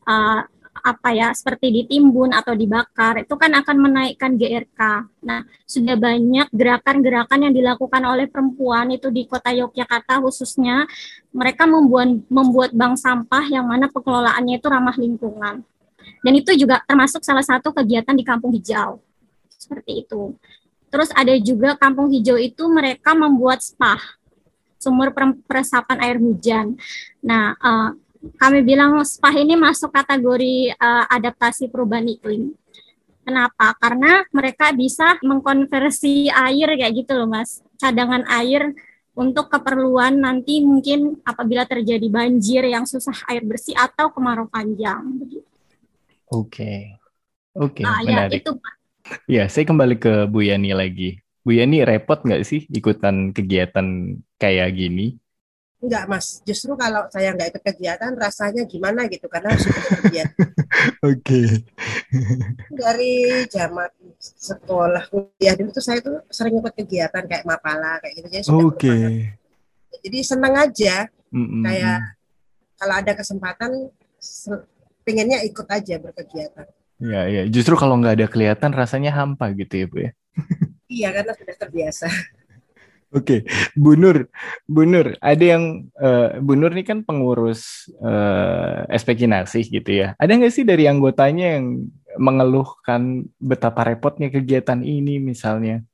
Uh, 0.03 0.43
apa 0.81 1.13
ya 1.13 1.29
seperti 1.31 1.69
ditimbun 1.69 2.33
atau 2.33 2.57
dibakar 2.57 3.21
itu 3.21 3.35
kan 3.37 3.53
akan 3.53 3.77
menaikkan 3.77 4.33
GRK. 4.33 5.05
Nah, 5.21 5.45
sudah 5.69 5.93
banyak 5.93 6.49
gerakan-gerakan 6.49 7.39
yang 7.45 7.53
dilakukan 7.53 8.01
oleh 8.01 8.25
perempuan 8.25 8.89
itu 8.89 9.13
di 9.13 9.29
Kota 9.29 9.53
Yogyakarta 9.53 10.17
khususnya 10.25 10.89
mereka 11.29 11.69
membuat 11.69 12.25
membuat 12.27 12.71
bank 12.73 12.97
sampah 12.97 13.45
yang 13.47 13.69
mana 13.69 13.85
pengelolaannya 13.93 14.57
itu 14.57 14.67
ramah 14.67 14.97
lingkungan. 14.97 15.61
Dan 16.23 16.33
itu 16.35 16.51
juga 16.57 16.83
termasuk 16.83 17.23
salah 17.23 17.45
satu 17.45 17.71
kegiatan 17.71 18.15
di 18.15 18.25
Kampung 18.25 18.51
Hijau. 18.51 18.99
Seperti 19.55 20.03
itu. 20.03 20.35
Terus 20.91 21.09
ada 21.15 21.33
juga 21.39 21.79
Kampung 21.79 22.11
Hijau 22.11 22.35
itu 22.35 22.67
mereka 22.67 23.15
membuat 23.15 23.63
spa, 23.63 23.97
sumur 24.83 25.15
peresapan 25.47 25.97
air 26.03 26.17
hujan. 26.19 26.75
Nah, 27.23 27.55
uh, 27.63 27.95
kami 28.39 28.63
bilang 28.63 28.99
spa 29.03 29.35
ini 29.35 29.59
masuk 29.59 29.91
kategori 29.91 30.75
uh, 30.79 31.05
adaptasi 31.11 31.67
perubahan 31.67 32.07
iklim. 32.07 32.55
Kenapa? 33.23 33.71
Karena 33.79 34.23
mereka 34.35 34.75
bisa 34.75 35.15
mengkonversi 35.23 36.27
air 36.27 36.67
kayak 36.75 37.03
gitu 37.03 37.15
loh, 37.15 37.27
Mas. 37.27 37.63
Cadangan 37.79 38.27
air 38.27 38.75
untuk 39.15 39.47
keperluan 39.47 40.19
nanti 40.19 40.59
mungkin 40.59 41.23
apabila 41.23 41.63
terjadi 41.63 42.03
banjir 42.11 42.67
yang 42.67 42.83
susah 42.83 43.15
air 43.31 43.45
bersih 43.47 43.75
atau 43.79 44.11
kemarau 44.11 44.51
panjang. 44.51 45.03
Oke. 46.27 46.99
Oke, 47.53 47.85
nah, 47.85 48.01
Ya, 48.01 48.25
itu, 48.33 48.49
Ya, 49.29 49.45
saya 49.45 49.67
kembali 49.69 50.01
ke 50.01 50.25
Bu 50.25 50.41
Yani 50.41 50.73
lagi. 50.73 51.21
Bu 51.45 51.53
Yani 51.53 51.85
repot 51.85 52.17
nggak 52.25 52.41
sih 52.41 52.65
ikutan 52.71 53.29
kegiatan 53.29 54.17
kayak 54.41 54.73
gini? 54.73 55.21
Enggak 55.83 56.07
mas, 56.07 56.39
justru 56.47 56.79
kalau 56.79 57.11
saya 57.11 57.35
nggak 57.35 57.51
ikut 57.51 57.63
kegiatan 57.67 58.15
rasanya 58.15 58.63
gimana 58.63 59.03
gitu 59.11 59.27
karena 59.27 59.51
harus 59.51 59.67
ikut 59.67 59.83
kegiatan. 59.99 60.47
Oke. 61.11 61.67
Dari 62.71 63.43
zaman 63.51 63.91
sekolah 64.15 65.11
kuliah 65.11 65.59
dulu 65.59 65.75
tuh 65.75 65.83
saya 65.83 65.99
tuh 65.99 66.23
sering 66.31 66.55
ikut 66.63 66.71
kegiatan 66.71 67.27
kayak 67.27 67.43
mapala 67.43 67.99
kayak 67.99 68.13
gitu. 68.15 68.27
Jadi 68.31 68.47
Oke. 68.47 68.87
bermanfaat. 68.87 69.99
Jadi 70.07 70.19
senang 70.23 70.55
aja 70.55 70.95
Mm-mm. 71.35 71.63
kayak 71.67 71.99
kalau 72.79 72.95
ada 73.03 73.11
kesempatan 73.19 73.71
se- 74.23 74.65
pengennya 75.03 75.43
ikut 75.43 75.67
aja 75.67 75.99
berkegiatan. 75.99 76.67
Ya, 77.03 77.27
ya. 77.27 77.43
Justru 77.51 77.75
kalau 77.75 77.99
nggak 77.99 78.23
ada 78.23 78.27
kelihatan 78.31 78.71
rasanya 78.71 79.11
hampa 79.11 79.51
gitu 79.51 79.83
ya, 79.83 79.85
Bu 79.91 79.97
ya. 79.99 80.11
Iya 80.87 81.07
karena 81.11 81.33
sudah 81.35 81.55
terbiasa. 81.59 82.07
Oke, 83.13 83.45
Bu 83.77 83.93
Nur, 83.93 84.25
Bu 84.65 84.89
Nur, 84.89 85.13
ada 85.21 85.45
yang 85.45 85.85
eh, 86.01 86.41
Bu 86.41 86.57
Nur 86.57 86.73
ini 86.73 86.81
kan 86.81 87.05
pengurus 87.05 87.85
eh, 88.01 88.89
SP 88.89 89.13
Kinasih 89.13 89.69
gitu 89.69 89.91
ya. 89.93 90.17
Ada 90.17 90.33
nggak 90.33 90.53
sih 90.53 90.65
dari 90.65 90.89
anggotanya 90.89 91.61
yang 91.61 91.85
mengeluhkan 92.17 93.29
betapa 93.37 93.85
repotnya 93.85 94.33
kegiatan 94.33 94.81
ini 94.81 95.21
misalnya? 95.21 95.85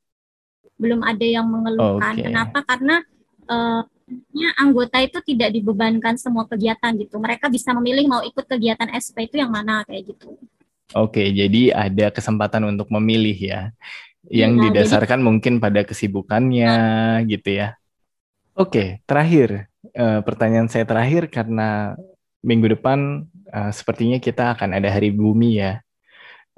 belum 0.80 1.04
ada 1.04 1.26
yang 1.28 1.46
mengeluhkan. 1.46 2.16
Oke. 2.16 2.24
Kenapa? 2.24 2.60
Karena 2.64 2.96
eh, 3.52 3.82
ya, 4.32 4.50
anggota 4.56 4.98
itu 5.04 5.20
tidak 5.28 5.52
dibebankan 5.52 6.16
semua 6.16 6.48
kegiatan 6.48 6.96
gitu. 6.96 7.20
Mereka 7.20 7.52
bisa 7.52 7.76
memilih 7.76 8.08
mau 8.08 8.24
ikut 8.24 8.48
kegiatan 8.48 8.88
SP 8.96 9.28
itu 9.28 9.44
yang 9.44 9.52
mana 9.52 9.84
kayak 9.84 10.16
gitu. 10.16 10.40
Oke, 10.98 11.22
jadi 11.30 11.70
ada 11.76 12.10
kesempatan 12.10 12.66
untuk 12.66 12.90
memilih 12.90 13.38
ya, 13.38 13.70
yang 14.30 14.62
Iya, 14.62 14.70
didasarkan 14.70 15.20
mungkin 15.26 15.58
pada 15.58 15.82
kesibukannya 15.82 16.74
gitu 17.26 17.50
ya. 17.50 17.76
Oke, 18.54 19.02
terakhir 19.10 19.68
eh, 19.96 20.20
pertanyaan 20.22 20.70
saya 20.70 20.86
terakhir 20.86 21.28
karena 21.34 21.98
minggu 22.46 22.78
depan 22.78 23.26
eh, 23.50 23.72
sepertinya 23.74 24.22
kita 24.22 24.54
akan 24.54 24.78
ada 24.78 24.89
Hari 24.89 25.10
Bumi 25.10 25.60
ya. 25.60 25.82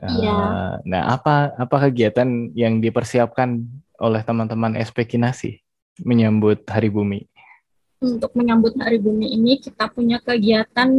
Eh, 0.02 0.10
Iya. 0.20 0.38
Nah, 0.84 1.02
apa 1.16 1.56
apa 1.56 1.76
kegiatan 1.90 2.52
yang 2.58 2.84
dipersiapkan 2.84 3.64
oleh 4.02 4.22
teman-teman 4.26 4.76
SP 4.76 5.06
Kinasi 5.08 5.62
menyambut 6.04 6.66
Hari 6.68 6.90
Bumi? 6.92 7.24
Untuk 8.02 8.34
menyambut 8.34 8.74
Hari 8.82 8.98
Bumi 8.98 9.32
ini 9.38 9.62
kita 9.62 9.88
punya 9.94 10.20
kegiatan 10.20 10.90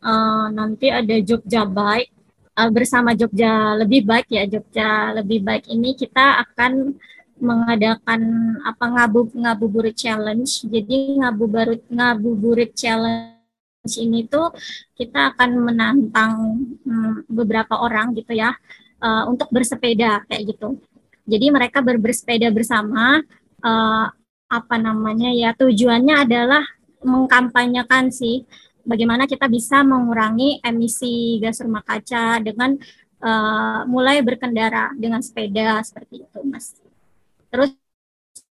eh, 0.00 0.46
nanti 0.54 0.88
ada 0.88 1.16
Jogja 1.20 1.66
Bike 1.66 2.13
Eh, 2.54 2.70
bersama 2.70 3.18
Jogja 3.18 3.74
Lebih 3.82 4.06
Baik 4.06 4.30
ya 4.30 4.46
Jogja 4.46 5.10
Lebih 5.18 5.42
Baik 5.42 5.66
ini 5.74 5.98
kita 5.98 6.38
akan 6.46 6.94
mengadakan 7.42 8.22
apa 8.62 8.84
ngabu 8.94 9.26
ngabuburit 9.34 9.98
challenge. 9.98 10.62
Jadi 10.62 11.18
ngabuburit 11.18 11.82
ngabuburit 11.90 12.70
challenge 12.78 13.94
ini 13.98 14.30
tuh 14.30 14.54
kita 14.94 15.34
akan 15.34 15.50
menantang 15.66 16.62
hmm, 16.86 17.26
beberapa 17.26 17.74
orang 17.82 18.14
gitu 18.14 18.38
ya 18.38 18.54
eh, 19.02 19.24
untuk 19.26 19.50
bersepeda 19.50 20.22
kayak 20.30 20.54
gitu. 20.54 20.78
Jadi 21.26 21.50
mereka 21.50 21.82
ber- 21.82 21.98
bersepeda 21.98 22.54
bersama 22.54 23.18
eh, 23.66 24.06
apa 24.46 24.76
namanya 24.78 25.34
ya 25.34 25.58
tujuannya 25.58 26.22
adalah 26.22 26.62
mengkampanyekan 27.02 28.14
sih 28.14 28.46
bagaimana 28.84 29.24
kita 29.24 29.48
bisa 29.48 29.80
mengurangi 29.82 30.60
emisi 30.60 31.40
gas 31.40 31.58
rumah 31.64 31.82
kaca 31.82 32.38
dengan 32.44 32.76
eh, 33.18 33.80
mulai 33.88 34.20
berkendara 34.20 34.92
dengan 34.94 35.24
sepeda 35.24 35.80
seperti 35.82 36.22
itu, 36.22 36.38
Mas. 36.44 36.76
Terus 37.48 37.72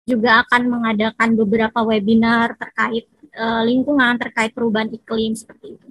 juga 0.08 0.40
akan 0.44 0.62
mengadakan 0.72 1.36
beberapa 1.36 1.80
webinar 1.84 2.56
terkait 2.56 3.08
eh, 3.32 3.62
lingkungan, 3.64 4.16
terkait 4.16 4.52
perubahan 4.52 4.88
iklim 4.92 5.36
seperti 5.36 5.76
itu. 5.76 5.86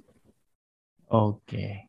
Oke. 1.08 1.86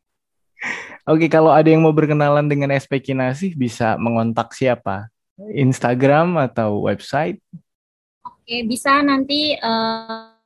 Oke, 1.07 1.25
kalau 1.31 1.49
ada 1.49 1.65
yang 1.71 1.81
mau 1.81 1.95
berkenalan 1.95 2.45
dengan 2.45 2.69
SP 2.75 2.99
Kinasih 2.99 3.55
bisa 3.55 3.95
mengontak 3.95 4.51
siapa? 4.53 5.07
Instagram 5.55 6.35
atau 6.35 6.83
website? 6.83 7.39
Oke, 8.21 8.67
bisa 8.67 8.99
nanti 9.01 9.55
eh, 9.55 10.38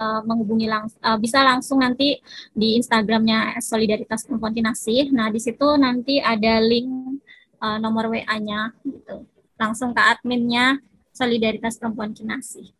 eh, 0.00 0.20
menghubungi 0.24 0.66
langs 0.66 0.96
eh, 0.96 1.18
bisa 1.20 1.44
langsung 1.44 1.84
nanti 1.84 2.16
di 2.56 2.80
Instagramnya 2.80 3.60
Solidaritas 3.60 4.24
Perempuan 4.24 4.56
Kinasih. 4.56 5.12
Nah, 5.12 5.28
di 5.28 5.38
situ 5.38 5.76
nanti 5.76 6.16
ada 6.18 6.58
link 6.64 7.20
eh, 7.60 7.78
nomor 7.78 8.08
WA-nya 8.08 8.72
gitu. 8.88 9.28
Langsung 9.60 9.92
ke 9.92 10.00
adminnya 10.00 10.80
Solidaritas 11.12 11.76
Perempuan 11.76 12.16
Kinasih. 12.16 12.72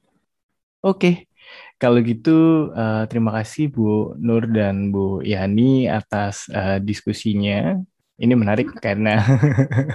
Oke, 0.81 1.29
kalau 1.77 2.01
gitu 2.01 2.73
eh, 2.73 3.05
terima 3.09 3.37
kasih 3.37 3.69
Bu 3.73 4.17
Nur 4.17 4.49
dan 4.49 4.93
Bu 4.93 5.21
Yani 5.21 5.89
atas 5.89 6.49
eh, 6.49 6.81
diskusinya. 6.81 7.77
Ini 8.21 8.37
menarik 8.37 8.69
karena 8.85 9.21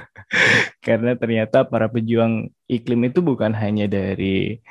karena 0.85 1.13
ternyata 1.17 1.65
para 1.65 1.89
pejuang 1.89 2.49
iklim 2.65 3.09
itu 3.09 3.21
bukan 3.21 3.53
hanya 3.53 3.85
dari 3.85 4.61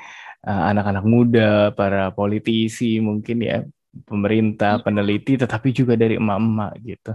anak-anak 0.45 1.05
muda, 1.05 1.73
para 1.73 2.13
politisi 2.13 3.01
mungkin 3.01 3.41
ya, 3.41 3.65
pemerintah, 4.05 4.77
Iya. 4.77 4.83
peneliti, 4.85 5.33
tetapi 5.41 5.73
juga 5.73 5.97
dari 5.97 6.21
emak-emak 6.21 6.71
gitu. 6.85 7.13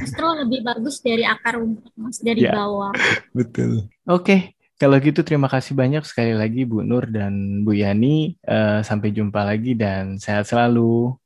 Justru 0.00 0.26
lebih 0.46 0.60
bagus 0.62 1.02
dari 1.02 1.26
akar 1.26 1.58
rumput, 1.58 1.90
Mas, 1.98 2.22
dari 2.22 2.46
Ya. 2.46 2.54
bawah. 2.54 2.94
Betul. 3.36 3.90
Oke, 4.06 4.54
kalau 4.76 4.96
gitu 5.00 5.20
terima 5.20 5.48
kasih 5.48 5.74
banyak 5.74 6.04
sekali 6.06 6.32
lagi 6.32 6.62
Bu 6.64 6.80
Nur 6.80 7.10
dan 7.10 7.64
Bu 7.66 7.74
Yani. 7.74 8.36
Eh, 8.40 8.80
sampai 8.80 9.10
jumpa 9.10 9.42
lagi 9.42 9.74
dan 9.74 10.16
sehat 10.16 10.46
selalu. 10.46 11.16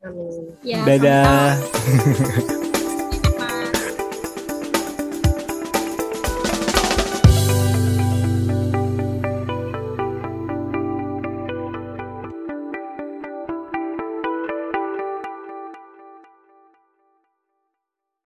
Amin. 0.00 0.56
Ya, 0.64 0.80
Dadah. 0.88 1.60